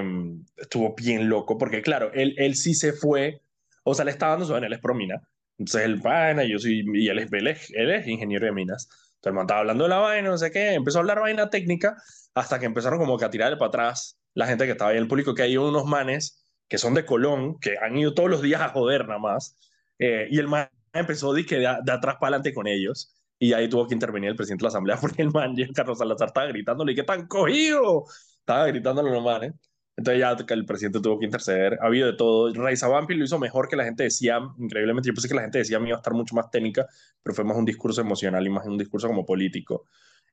estuvo 0.56 0.93
bien 0.96 1.30
loco, 1.30 1.58
porque 1.58 1.82
claro, 1.82 2.12
él, 2.13 2.36
él 2.38 2.56
sí 2.56 2.76
se 2.76 2.93
fue, 2.93 3.41
o 3.84 3.96
sea, 3.96 4.06
le 4.06 4.12
estaba 4.12 4.34
dando 4.34 4.46
su 4.46 4.56
él 4.56 4.72
es 4.72 4.80
promina, 4.80 5.19
Entonces 5.58 5.82
el 5.82 5.96
vaina, 5.96 6.43
yo 6.43 6.60
soy, 6.60 6.86
y 6.93 7.08
él 7.08 7.17
es, 7.17 7.34
él 7.34 7.48
es, 7.48 7.72
él 7.74 7.89
es 7.89 8.08
ingeniero 8.08 8.46
de 8.46 8.52
minas. 8.52 8.88
El 9.24 9.34
man 9.34 9.44
estaba 9.44 9.62
hablando 9.62 9.86
de 9.86 9.90
la 9.90 9.98
vaina, 10.00 10.30
no 10.30 10.38
sé 10.38 10.52
qué, 10.52 10.74
empezó 10.74 11.00
a 11.00 11.02
hablar 11.02 11.20
vaina 11.20 11.50
técnica 11.50 11.96
hasta 12.34 12.60
que 12.60 12.66
empezaron 12.66 13.00
como 13.00 13.18
que 13.18 13.26
a 13.26 13.30
tirarle 13.30 13.58
para 13.58 13.70
atrás 13.70 14.20
la 14.34 14.48
gente 14.48 14.66
que 14.66 14.72
estaba 14.72 14.92
ahí 14.92 14.98
en 14.98 15.04
el 15.04 15.08
público, 15.08 15.34
que 15.34 15.44
hay 15.44 15.58
unos 15.58 15.86
manes 15.86 16.46
que 16.68 16.78
son 16.78 16.94
de 16.94 17.06
Colón, 17.06 17.60
que 17.60 17.78
han 17.78 17.98
ido 17.98 18.14
todos 18.14 18.30
los 18.30 18.42
días 18.42 18.62
a 18.62 18.70
joder 18.70 19.08
nada 19.08 19.20
más. 19.20 19.58
Eh, 20.00 20.28
y 20.32 20.40
el 20.40 20.48
man 20.48 20.70
empezó 20.92 21.34
de, 21.34 21.46
que 21.46 21.58
de, 21.58 21.78
de 21.84 21.92
atrás 21.92 22.16
para 22.20 22.30
adelante 22.30 22.54
con 22.54 22.68
ellos. 22.68 23.14
Y 23.38 23.54
ahí 23.54 23.70
tuvo 23.70 23.88
que 23.88 23.94
intervenir 23.94 24.30
el 24.32 24.36
presidente 24.36 24.62
de 24.62 24.66
la 24.66 24.70
asamblea 24.70 24.98
porque 25.02 25.22
el 25.22 25.32
man, 25.32 25.56
Carlos 25.74 26.00
Salazar, 26.00 26.30
estaba 26.30 26.48
gritándole, 26.48 26.96
¿qué 26.96 27.04
tan 27.04 27.28
cogido? 27.28 28.06
Estaba 28.40 28.68
gritándole 28.68 29.12
los 29.12 29.24
manes. 29.24 29.54
Entonces 29.95 30.19
ya 30.19 30.36
el 30.56 30.65
presidente 30.65 30.99
tuvo 30.99 31.19
que 31.19 31.25
interceder. 31.25 31.77
Ha 31.82 31.86
habido 31.86 32.08
de 32.08 32.13
todo. 32.13 32.51
Raiza 32.53 32.88
Vampi 32.88 33.13
lo 33.15 33.23
hizo 33.25 33.38
mejor 33.39 33.67
que 33.67 33.75
la 33.75 33.84
gente 33.84 34.03
decía. 34.03 34.39
Increíblemente, 34.58 35.08
yo 35.08 35.13
pensé 35.13 35.27
que 35.27 35.36
la 35.36 35.43
gente 35.43 35.60
decía 35.60 35.79
iba 35.79 35.95
a 35.95 35.97
estar 35.97 36.13
mucho 36.13 36.36
más 36.36 36.49
técnica, 36.49 36.88
pero 37.21 37.36
fue 37.36 37.43
más 37.43 37.58
un 37.58 37.65
discurso 37.65 38.01
emocional 38.01 38.45
y 38.45 38.49
más 38.49 38.65
un 38.65 38.77
discurso 38.77 39.08
como 39.08 39.25
político. 39.25 39.86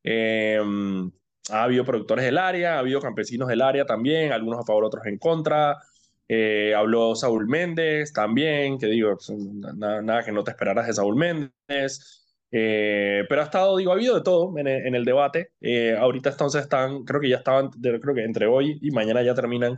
Eh, 0.03 0.59
ha 1.51 1.65
habido 1.65 1.85
productores 1.85 2.25
del 2.25 2.39
área, 2.39 2.77
ha 2.77 2.79
habido 2.79 3.01
campesinos 3.01 3.49
del 3.49 3.63
área 3.63 3.85
también, 3.85 4.33
algunos 4.33 4.61
a 4.61 4.65
favor, 4.65 4.85
otros 4.85 5.07
en 5.07 5.19
contra. 5.19 5.79
Eh, 6.29 6.75
habló 6.77 7.15
Saúl 7.17 7.47
Méndez 7.49 8.13
también, 8.13 8.79
que 8.79 8.87
digo, 8.87 9.17
nada, 9.77 10.01
nada, 10.01 10.23
que 10.25 10.33
no 10.33 10.45
te 10.45 10.53
esperaras 10.53 10.87
de 10.87 10.95
Saúl 10.95 11.17
Méndez. 11.17 12.20
Eh, 12.53 13.25
pero 13.29 13.43
ha 13.43 13.45
estado, 13.45 13.77
digo, 13.77 13.93
ha 13.93 13.95
habido 13.95 14.17
de 14.17 14.23
todo 14.23 14.57
en 14.59 14.67
el, 14.67 14.87
en 14.87 14.95
el 14.95 15.05
debate. 15.05 15.53
Eh, 15.61 15.97
ahorita 15.97 16.31
entonces 16.31 16.63
están, 16.63 17.05
creo 17.05 17.21
que 17.21 17.29
ya 17.29 17.37
estaban, 17.37 17.71
creo 17.71 18.15
que 18.15 18.25
entre 18.25 18.47
hoy 18.47 18.79
y 18.83 18.91
mañana 18.91 19.23
ya 19.23 19.35
terminan 19.35 19.77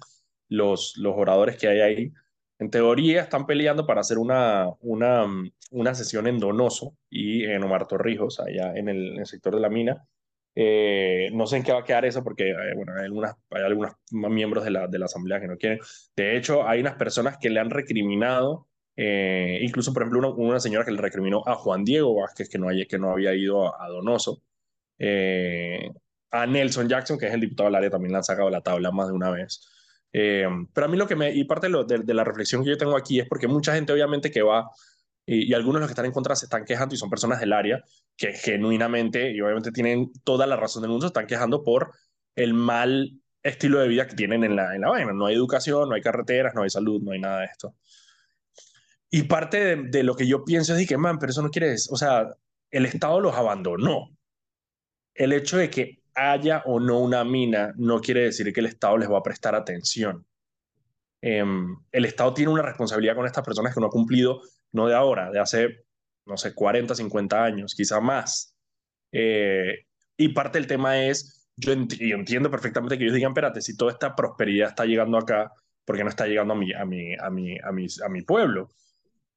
los, 0.49 0.95
los 0.97 1.15
oradores 1.17 1.57
que 1.57 1.69
hay 1.69 1.81
ahí. 1.81 2.13
En 2.59 2.71
teoría 2.71 3.23
están 3.23 3.47
peleando 3.47 3.87
para 3.87 4.03
hacer 4.03 4.19
una, 4.19 4.69
una, 4.81 5.27
una 5.73 5.95
sesión 5.95 6.27
en 6.29 6.39
Donoso 6.39 6.97
y 7.11 7.45
en 7.45 7.65
Omar 7.65 7.89
Torrijos, 7.89 8.39
allá 8.41 8.73
en 8.75 8.89
el, 8.89 9.15
en 9.15 9.19
el 9.21 9.27
sector 9.27 9.55
de 9.55 9.61
la 9.61 9.69
mina. 9.69 10.07
Eh, 10.55 11.31
no 11.33 11.47
sé 11.47 11.57
en 11.57 11.63
qué 11.63 11.73
va 11.73 11.81
a 11.81 11.85
quedar 11.85 12.05
eso 12.05 12.23
porque 12.23 12.51
eh, 12.51 12.75
bueno, 12.77 12.93
hay, 12.95 13.07
algunas, 13.07 13.35
hay 13.51 13.63
algunos 13.63 13.93
miembros 14.11 14.65
de 14.65 14.71
la, 14.71 14.87
de 14.87 14.99
la 14.99 15.07
asamblea 15.07 15.41
que 15.41 15.49
no 15.49 15.57
quieren. 15.57 15.81
De 16.15 16.37
hecho, 16.37 16.67
hay 16.69 16.81
unas 16.81 16.95
personas 16.95 17.39
que 17.39 17.51
le 17.51 17.59
han 17.59 17.71
recriminado, 17.71 18.69
eh, 18.97 19.59
incluso 19.63 19.93
por 19.93 20.03
ejemplo 20.03 20.35
una, 20.35 20.61
señora 20.61 20.85
que 20.85 20.93
le 20.93 21.01
recriminó 21.01 21.43
a 21.47 21.55
Juan 21.55 21.85
Diego 21.85 22.15
Vázquez 22.15 22.49
que 22.49 22.59
no, 22.59 22.69
había 22.69 23.35
ido 23.35 23.81
a, 23.81 23.89
Donoso. 23.89 24.43
Eh, 24.99 25.91
a 26.31 26.47
Nelson 26.47 26.89
Jackson, 26.89 27.19
que 27.19 27.27
es 27.27 27.35
el 27.35 27.41
diputado 27.41 27.69
del 27.69 27.77
área, 27.77 27.91
también 27.91 28.13
le 28.13 28.19
han 28.19 28.25
sacado 28.25 28.51
la 28.51 28.63
tabla 28.63 28.91
más 28.91 29.09
de 29.09 29.15
una 29.15 29.31
vez. 29.31 29.69
Eh, 30.13 30.47
pero 30.75 30.87
a 30.87 30.89
mí 30.89 30.97
lo 30.97 31.07
que 31.07 31.17
me, 31.17 31.33
y 31.33 31.45
parte 31.45 31.69
de, 31.69 32.15
la 32.15 32.25
reflexión 32.25 32.63
que 32.63 32.71
yo 32.71 32.79
tengo 32.79 32.97
aquí 32.97 33.21
es 33.21 33.29
porque 33.29 33.49
mucha 33.49 33.75
gente 33.75 33.93
obviamente 33.93 34.31
que 34.31 34.43
va, 34.43 34.71
y, 35.27 35.53
algunos 35.55 35.77
de 35.77 35.81
los 35.81 35.89
que 35.89 35.93
están 35.93 36.07
en 36.07 36.13
contra 36.13 36.37
se 36.37 36.47
están 36.47 36.65
quejando 36.65 36.95
y 36.95 36.99
son 36.99 37.11
personas 37.11 37.41
del 37.41 37.53
área 37.53 37.83
que 38.17 38.33
genuinamente 38.33 39.31
y 39.31 39.41
obviamente 39.41 39.73
tienen 39.73 40.13
toda 40.25 40.47
la 40.47 40.57
razón 40.57 40.83
del 40.83 40.91
mundo, 40.91 41.07
están 41.07 41.27
quejando 41.27 41.63
por 41.63 41.93
el 42.35 42.55
mal 42.55 43.13
estilo 43.43 43.81
de 43.81 43.89
vida 43.89 44.07
que 44.07 44.15
tienen 44.15 44.45
en 44.45 44.57
la, 44.57 44.75
en 44.75 44.83
la 44.83 44.91
vaina. 44.91 45.13
No 45.13 45.27
hay 45.27 45.35
educación, 45.35 45.89
no 45.89 45.95
hay 45.95 46.03
carreteras, 46.03 46.55
no 46.55 46.63
hay 46.63 46.71
salud, 46.71 47.01
no 47.03 47.13
hay 47.13 47.21
nada 47.21 47.41
de 47.41 47.47
esto. 47.47 47.75
Y 49.15 49.25
parte 49.25 49.77
de, 49.77 50.03
lo 50.03 50.17
que 50.17 50.27
yo 50.27 50.43
pienso 50.43 50.75
es 50.75 50.89
que, 50.89 50.97
man, 50.97 51.19
pero 51.19 51.33
eso 51.33 51.43
no 51.43 51.51
quiere 51.51 51.69
decir, 51.69 51.93
o 51.93 51.97
sea, 51.97 52.35
el 52.71 52.87
Estado 52.87 53.21
los 53.21 53.35
abandonó. 53.35 54.09
El 55.15 55.35
hecho 55.35 55.59
de 55.59 55.69
que 55.69 56.03
haya 56.15 56.63
o 56.65 56.81
no 56.81 56.99
una 56.99 57.23
mina 57.23 57.75
no 57.77 58.01
quiere 58.01 58.23
decir 58.23 58.51
que 58.55 58.61
el 58.61 58.67
Estado 58.67 58.97
les 58.97 59.11
va 59.11 59.19
a 59.19 59.23
prestar 59.23 59.55
atención. 59.55 60.25
Eh, 61.21 61.45
el 61.93 62.05
Estado 62.07 62.33
tiene 62.33 62.53
una 62.53 62.63
responsabilidad 62.63 63.15
con 63.15 63.27
estas 63.27 63.45
personas 63.45 63.75
que 63.75 63.81
no 63.81 63.89
ha 63.89 63.91
cumplido, 63.91 64.41
no 64.73 64.89
de 64.89 64.95
ahora, 64.95 65.31
de 65.31 65.41
hace, 65.41 65.85
no 66.25 66.39
sé, 66.39 66.55
40, 66.55 66.95
50 66.95 67.45
años, 67.45 67.75
quizá 67.75 68.01
más. 68.01 68.57
Eh, 69.13 69.85
y 70.17 70.29
parte 70.31 70.59
del 70.59 70.67
tema 70.67 71.05
es, 71.05 71.51
yo, 71.57 71.75
entiendo 71.75 72.51
perfectamente 72.51 72.97
que 72.97 73.05
ellos 73.05 73.15
digan, 73.15 73.33
espérate, 73.33 73.61
si 73.61 73.77
toda 73.77 73.93
esta 73.93 74.17
prosperidad 74.17 74.71
está 74.71 74.87
llegando 74.87 75.19
acá, 75.19 75.53
¿por 75.85 75.99
qué 75.99 76.03
no 76.03 76.09
está 76.09 76.27
llegando 76.27 76.55
a 76.55 76.57
mi, 76.57 76.73
a 76.73 76.87
mi, 76.87 77.15
a 77.15 77.29
mi, 77.29 77.59
a 77.59 77.73
mi, 77.73 77.87
a 78.07 78.09
mi 78.09 78.23
pueblo? 78.23 78.71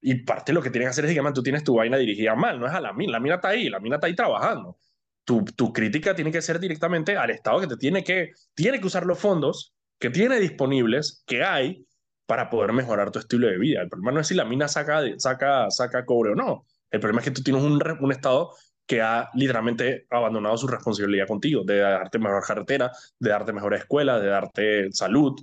Y 0.08 0.22
parte 0.22 0.52
de 0.52 0.54
lo 0.54 0.62
que 0.62 0.70
tienen 0.70 0.86
que 0.86 0.90
hacer 0.90 1.04
es, 1.04 1.10
digamos, 1.10 1.32
tú 1.32 1.42
tienes 1.42 1.64
tu 1.64 1.74
vaina 1.74 1.96
dirigida 1.96 2.34
mal, 2.34 2.60
no 2.60 2.66
es 2.66 2.72
a 2.72 2.80
la 2.80 2.92
mina, 2.92 3.12
la 3.12 3.20
mina 3.20 3.34
está 3.36 3.48
ahí, 3.48 3.68
la 3.68 3.80
mina 3.80 3.96
está 3.96 4.06
ahí 4.06 4.14
trabajando 4.14 4.78
tu, 5.26 5.44
tu, 5.44 5.72
crítica 5.72 6.14
tiene 6.14 6.30
que 6.30 6.40
ser 6.40 6.60
directamente 6.60 7.16
al 7.16 7.30
Estado 7.30 7.60
que 7.60 7.66
te 7.66 7.76
tiene 7.76 8.04
que, 8.04 8.30
tiene 8.54 8.80
que 8.80 8.86
usar 8.86 9.04
los 9.04 9.18
fondos 9.18 9.74
que 9.98 10.08
tiene 10.10 10.38
disponibles, 10.38 11.24
que 11.26 11.42
hay, 11.42 11.84
para 12.26 12.48
poder 12.48 12.72
mejorar 12.72 13.10
tu 13.10 13.18
estilo 13.18 13.48
de 13.48 13.58
vida. 13.58 13.82
El 13.82 13.88
problema 13.88 14.12
no 14.12 14.20
es 14.20 14.28
si 14.28 14.34
la 14.34 14.44
mina 14.44 14.68
saca, 14.68 15.02
saca, 15.18 15.70
saca 15.70 16.04
cobre 16.04 16.32
o 16.32 16.34
no. 16.34 16.64
El 16.90 17.00
problema 17.00 17.20
es 17.20 17.24
que 17.24 17.30
tú 17.32 17.42
tienes 17.42 17.62
un, 17.62 17.82
un 18.00 18.12
Estado 18.12 18.52
que 18.86 19.00
ha 19.02 19.30
literalmente 19.34 20.06
abandonado 20.10 20.56
su 20.56 20.68
responsabilidad 20.68 21.26
contigo, 21.26 21.64
de 21.64 21.78
darte 21.78 22.18
mejor 22.20 22.44
carretera, 22.46 22.92
de 23.18 23.30
darte 23.30 23.52
mejor 23.52 23.74
escuela, 23.74 24.20
de 24.20 24.28
darte 24.28 24.92
salud, 24.92 25.34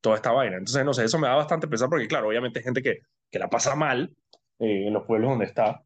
toda 0.00 0.16
esta 0.16 0.30
vaina. 0.30 0.56
Entonces, 0.56 0.84
no 0.84 0.94
sé, 0.94 1.04
eso 1.04 1.18
me 1.18 1.26
da 1.26 1.34
bastante 1.34 1.66
pesar 1.66 1.88
porque, 1.88 2.06
claro, 2.06 2.28
obviamente 2.28 2.60
hay 2.60 2.64
gente 2.64 2.82
que, 2.82 3.00
que 3.32 3.38
la 3.38 3.48
pasa 3.48 3.74
mal 3.74 4.14
eh, 4.58 4.86
en 4.86 4.92
los 4.92 5.04
pueblos 5.04 5.30
donde 5.30 5.46
está. 5.46 5.82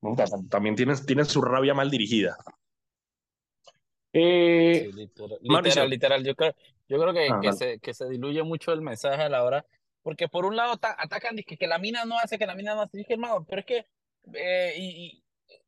¿no? 0.00 0.16
También 0.48 0.74
tienen, 0.74 0.96
tienen 1.06 1.26
su 1.26 1.42
rabia 1.42 1.74
mal 1.74 1.90
dirigida. 1.90 2.36
Eh, 4.12 4.90
sí, 4.90 4.92
literal, 4.92 5.38
literal, 5.42 5.90
literal, 5.90 6.24
Yo 6.24 6.34
creo, 6.34 6.54
yo 6.88 6.98
creo 6.98 7.12
que, 7.12 7.28
que, 7.42 7.52
se, 7.52 7.78
que 7.78 7.92
se 7.92 8.08
diluye 8.08 8.42
mucho 8.42 8.72
el 8.72 8.80
mensaje 8.80 9.22
a 9.22 9.28
la 9.28 9.44
hora, 9.44 9.66
porque 10.02 10.28
por 10.28 10.46
un 10.46 10.56
lado 10.56 10.72
atacan 10.80 11.36
que, 11.36 11.58
que 11.58 11.66
la 11.66 11.78
mina 11.78 12.06
no 12.06 12.18
hace, 12.18 12.38
que 12.38 12.46
la 12.46 12.54
mina 12.54 12.74
no 12.74 12.80
hace, 12.80 12.96
dije, 12.96 13.12
hermano, 13.12 13.44
pero 13.46 13.60
es 13.60 13.66
que, 13.66 13.86
eh, 14.34 14.74
y, 14.78 14.86
y, 14.86 15.24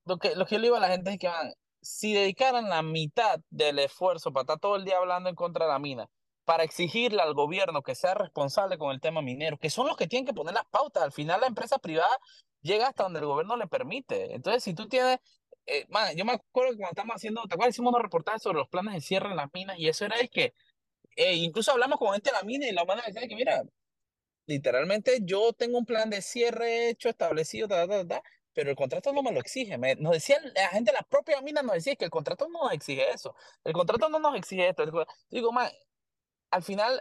lo, 0.06 0.18
que 0.18 0.34
lo 0.34 0.46
que 0.46 0.54
yo 0.54 0.58
le 0.58 0.68
digo 0.68 0.76
a 0.76 0.80
la 0.80 0.88
gente 0.88 1.10
es 1.10 1.18
que, 1.18 1.28
man, 1.28 1.52
si 1.82 2.14
dedicaran 2.14 2.70
la 2.70 2.82
mitad 2.82 3.40
del 3.50 3.78
esfuerzo 3.78 4.32
para 4.32 4.42
estar 4.42 4.58
todo 4.58 4.76
el 4.76 4.84
día 4.84 4.96
hablando 4.96 5.28
en 5.28 5.34
contra 5.34 5.66
de 5.66 5.72
la 5.72 5.78
mina, 5.78 6.08
para 6.44 6.64
exigirle 6.64 7.22
al 7.22 7.34
gobierno 7.34 7.82
que 7.82 7.94
sea 7.94 8.14
responsable 8.14 8.78
con 8.78 8.92
el 8.92 9.00
tema 9.00 9.22
minero, 9.22 9.58
que 9.58 9.70
son 9.70 9.86
los 9.86 9.96
que 9.96 10.06
tienen 10.08 10.26
que 10.26 10.34
poner 10.34 10.54
las 10.54 10.66
pautas, 10.66 11.02
al 11.02 11.12
final 11.12 11.40
la 11.40 11.46
empresa 11.46 11.78
privada 11.78 12.16
llega 12.62 12.88
hasta 12.88 13.04
donde 13.04 13.20
el 13.20 13.26
gobierno 13.26 13.56
le 13.56 13.66
permite. 13.66 14.34
Entonces, 14.34 14.62
si 14.64 14.74
tú 14.74 14.88
tienes 14.88 15.18
eh, 15.66 15.86
man, 15.88 16.16
yo 16.16 16.24
me 16.24 16.32
acuerdo 16.32 16.72
que 16.72 16.78
cuando 16.78 16.90
estábamos 16.90 17.16
haciendo, 17.16 17.42
¿te 17.42 17.54
acuerdas? 17.54 17.74
Hicimos 17.74 17.90
unos 17.90 18.02
reportajes 18.02 18.42
sobre 18.42 18.58
los 18.58 18.68
planes 18.68 18.94
de 18.94 19.00
cierre 19.00 19.30
en 19.30 19.36
las 19.36 19.52
minas 19.52 19.78
y 19.78 19.88
eso 19.88 20.04
era 20.04 20.18
es 20.20 20.30
que, 20.30 20.54
eh, 21.16 21.34
incluso 21.36 21.72
hablamos 21.72 21.98
con 21.98 22.12
gente 22.12 22.30
de 22.30 22.36
la 22.36 22.42
mina 22.42 22.66
y 22.68 22.72
la 22.72 22.82
humana 22.84 23.02
decía 23.06 23.26
que, 23.28 23.36
mira, 23.36 23.62
literalmente 24.46 25.20
yo 25.22 25.52
tengo 25.52 25.78
un 25.78 25.86
plan 25.86 26.10
de 26.10 26.22
cierre 26.22 26.90
hecho, 26.90 27.08
establecido, 27.08 27.68
ta, 27.68 27.86
ta, 27.88 28.06
ta, 28.06 28.22
pero 28.52 28.70
el 28.70 28.76
contrato 28.76 29.12
no 29.12 29.22
me 29.22 29.32
lo 29.32 29.40
exige. 29.40 29.78
Me, 29.78 29.94
nos 29.96 30.12
decía 30.12 30.38
la 30.54 30.68
gente 30.70 30.92
de 30.92 30.96
la 30.98 31.02
propia 31.08 31.40
mina, 31.42 31.62
nos 31.62 31.74
decía 31.74 31.96
que 31.96 32.06
el 32.06 32.10
contrato 32.10 32.48
no 32.48 32.64
nos 32.64 32.72
exige 32.72 33.10
eso. 33.10 33.34
El 33.64 33.72
contrato 33.72 34.08
no 34.08 34.18
nos 34.18 34.36
exige 34.36 34.68
esto. 34.68 34.84
Digo, 35.30 35.52
man, 35.52 35.70
al 36.50 36.62
final 36.62 37.00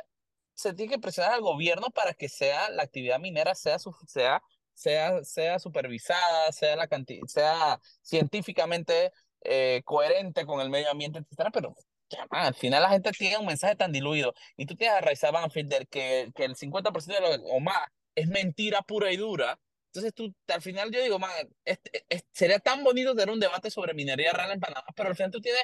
se 0.54 0.74
tiene 0.74 0.94
que 0.94 1.00
presionar 1.00 1.34
al 1.34 1.42
gobierno 1.42 1.90
para 1.90 2.14
que 2.14 2.30
sea 2.30 2.70
la 2.70 2.84
actividad 2.84 3.20
minera 3.20 3.56
sea, 3.56 3.78
sea 4.08 4.42
sea, 4.80 5.24
sea 5.24 5.60
supervisada, 5.60 6.52
sea, 6.52 6.76
la 6.76 6.88
sea 7.28 7.80
científicamente 8.02 9.12
eh, 9.42 9.82
coherente 9.86 10.46
con 10.46 10.62
el 10.62 10.70
medio 10.70 10.90
ambiente, 10.90 11.20
etcétera, 11.20 11.52
pero 11.52 11.76
ya, 12.10 12.26
man, 12.32 12.46
al 12.48 12.56
final 12.56 12.84
la 12.84 12.90
gente 12.90 13.12
tiene 13.12 13.38
un 13.38 13.46
mensaje 13.46 13.76
tan 13.76 13.92
diluido 13.92 14.34
y 14.58 14.66
tú 14.66 14.76
tienes 14.76 14.98
a 14.98 15.02
Raiza 15.02 15.32
Banfield 15.32 15.88
que, 15.90 16.32
que 16.34 16.46
el 16.46 16.56
50% 16.56 17.14
de 17.14 17.22
lo, 17.22 17.44
o 17.46 17.60
más 17.60 17.88
es 18.16 18.28
mentira 18.28 18.82
pura 18.82 19.12
y 19.12 19.18
dura. 19.18 19.60
Entonces 19.88 20.14
tú, 20.14 20.34
al 20.48 20.62
final 20.62 20.92
yo 20.92 21.02
digo, 21.02 21.20
man, 21.20 21.32
es, 21.66 21.80
es, 22.10 22.24
sería 22.32 22.60
tan 22.60 22.84
bonito 22.84 23.16
tener 23.16 23.34
un 23.34 23.40
debate 23.40 23.72
sobre 23.72 23.94
minería 23.94 24.32
real 24.34 24.52
en 24.52 24.60
Panamá, 24.60 24.86
pero 24.96 25.10
al 25.10 25.16
final 25.16 25.32
tú 25.32 25.42
tienes 25.42 25.64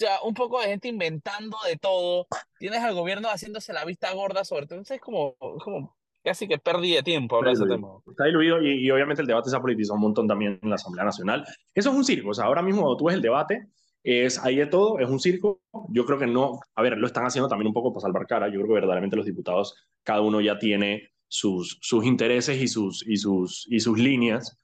ya, 0.00 0.20
un 0.24 0.34
poco 0.34 0.60
de 0.60 0.68
gente 0.68 0.88
inventando 0.88 1.56
de 1.68 1.76
todo, 1.76 2.26
tienes 2.58 2.80
al 2.80 2.94
gobierno 2.94 3.28
haciéndose 3.28 3.72
la 3.72 3.84
vista 3.84 4.12
gorda 4.12 4.44
sobre 4.44 4.66
todo, 4.66 4.78
entonces 4.78 4.96
es 4.96 5.02
como, 5.02 5.36
como 5.36 5.96
casi 6.24 6.48
que 6.48 6.58
perdí 6.58 6.94
de 6.94 7.02
tiempo 7.02 7.36
hablar 7.36 7.56
de 7.56 7.64
ese 7.64 7.72
tema. 7.72 7.88
Está 8.08 8.24
diluido 8.24 8.60
y, 8.62 8.86
y, 8.86 8.90
obviamente 8.90 9.22
el 9.22 9.28
debate 9.28 9.50
se 9.50 9.56
ha 9.56 9.60
politizado 9.60 9.94
un 9.96 10.02
montón 10.02 10.26
también 10.26 10.58
en 10.62 10.68
la 10.68 10.74
Asamblea 10.74 11.04
Nacional. 11.04 11.44
Eso 11.74 11.90
es 11.90 11.96
un 11.96 12.04
circo, 12.04 12.30
o 12.30 12.34
sea, 12.34 12.46
ahora 12.46 12.62
mismo 12.62 12.96
tú 12.96 13.04
ves 13.04 13.14
el 13.14 13.22
debate, 13.22 13.68
es 14.02 14.38
ahí 14.44 14.56
de 14.56 14.66
todo, 14.66 14.98
es 14.98 15.08
un 15.08 15.20
circo. 15.20 15.60
Yo 15.88 16.06
creo 16.06 16.18
que 16.18 16.26
no, 16.26 16.60
a 16.74 16.82
ver, 16.82 16.96
lo 16.96 17.06
están 17.06 17.24
haciendo 17.24 17.48
también 17.48 17.68
un 17.68 17.74
poco 17.74 17.92
para 17.92 18.02
salvar 18.02 18.26
cara. 18.26 18.48
Yo 18.48 18.54
creo 18.54 18.68
que 18.68 18.74
verdaderamente 18.74 19.16
los 19.16 19.26
diputados, 19.26 19.74
cada 20.02 20.22
uno 20.22 20.40
ya 20.40 20.58
tiene 20.58 21.10
sus, 21.28 21.78
sus 21.82 22.04
intereses 22.04 22.60
y 22.60 22.68
sus, 22.68 23.06
y, 23.06 23.16
sus, 23.16 23.66
y 23.68 23.80
sus 23.80 23.98
líneas. 23.98 24.58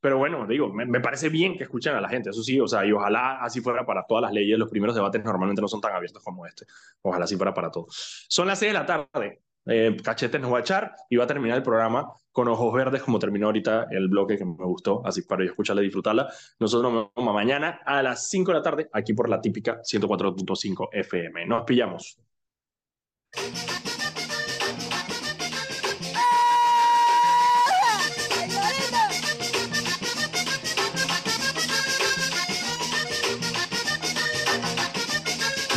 Pero 0.00 0.18
bueno, 0.18 0.46
digo, 0.46 0.72
me, 0.72 1.00
parece 1.00 1.28
bien 1.28 1.56
que 1.56 1.64
escuchen 1.64 1.94
a 1.94 2.00
la 2.00 2.08
gente, 2.08 2.30
eso 2.30 2.42
sí, 2.42 2.60
o 2.60 2.68
sea, 2.68 2.86
y 2.86 2.92
ojalá 2.92 3.38
así 3.42 3.60
fuera 3.60 3.84
para 3.84 4.04
todas 4.04 4.22
las 4.22 4.32
leyes. 4.32 4.58
Los 4.58 4.70
primeros 4.70 4.94
debates 4.94 5.24
normalmente 5.24 5.60
no 5.60 5.68
son 5.68 5.80
tan 5.80 5.92
abiertos 5.92 6.22
como 6.22 6.46
este. 6.46 6.66
Ojalá 7.02 7.24
así 7.24 7.36
fuera 7.36 7.52
para 7.52 7.70
todos. 7.70 8.26
Son 8.28 8.46
las 8.46 8.58
6 8.58 8.72
de 8.72 8.78
la 8.78 8.86
tarde 8.86 9.42
eh, 9.68 9.96
Cachete 10.02 10.38
nos 10.38 10.52
va 10.52 10.58
a 10.58 10.60
echar 10.60 10.94
y 11.10 11.16
va 11.16 11.24
a 11.24 11.26
terminar 11.26 11.58
el 11.58 11.62
programa 11.62 12.10
con 12.32 12.48
ojos 12.48 12.72
verdes, 12.72 13.02
como 13.02 13.18
terminó 13.18 13.46
ahorita 13.46 13.88
el 13.90 14.08
bloque 14.08 14.38
que 14.38 14.44
me 14.44 14.64
gustó, 14.64 15.02
así 15.04 15.22
para 15.22 15.44
yo 15.44 15.50
escucharla 15.50 15.82
y 15.82 15.86
disfrutarla. 15.86 16.32
Nosotros 16.58 16.90
nos 16.90 17.10
vemos 17.14 17.34
mañana 17.34 17.80
a 17.84 18.02
las 18.02 18.30
5 18.30 18.50
de 18.50 18.58
la 18.58 18.62
tarde, 18.62 18.88
aquí 18.92 19.12
por 19.12 19.28
la 19.28 19.40
típica 19.40 19.82
104.5 19.82 20.88
FM. 20.92 21.46
Nos 21.46 21.64
pillamos. 21.64 22.18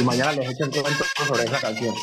Y 0.02 0.04
mañana 0.04 0.32
les 0.32 0.50
echo 0.50 0.66
el 0.66 0.72
cuento 0.72 1.06
sobre 1.28 1.44
esa 1.44 1.60
canción. 1.60 1.94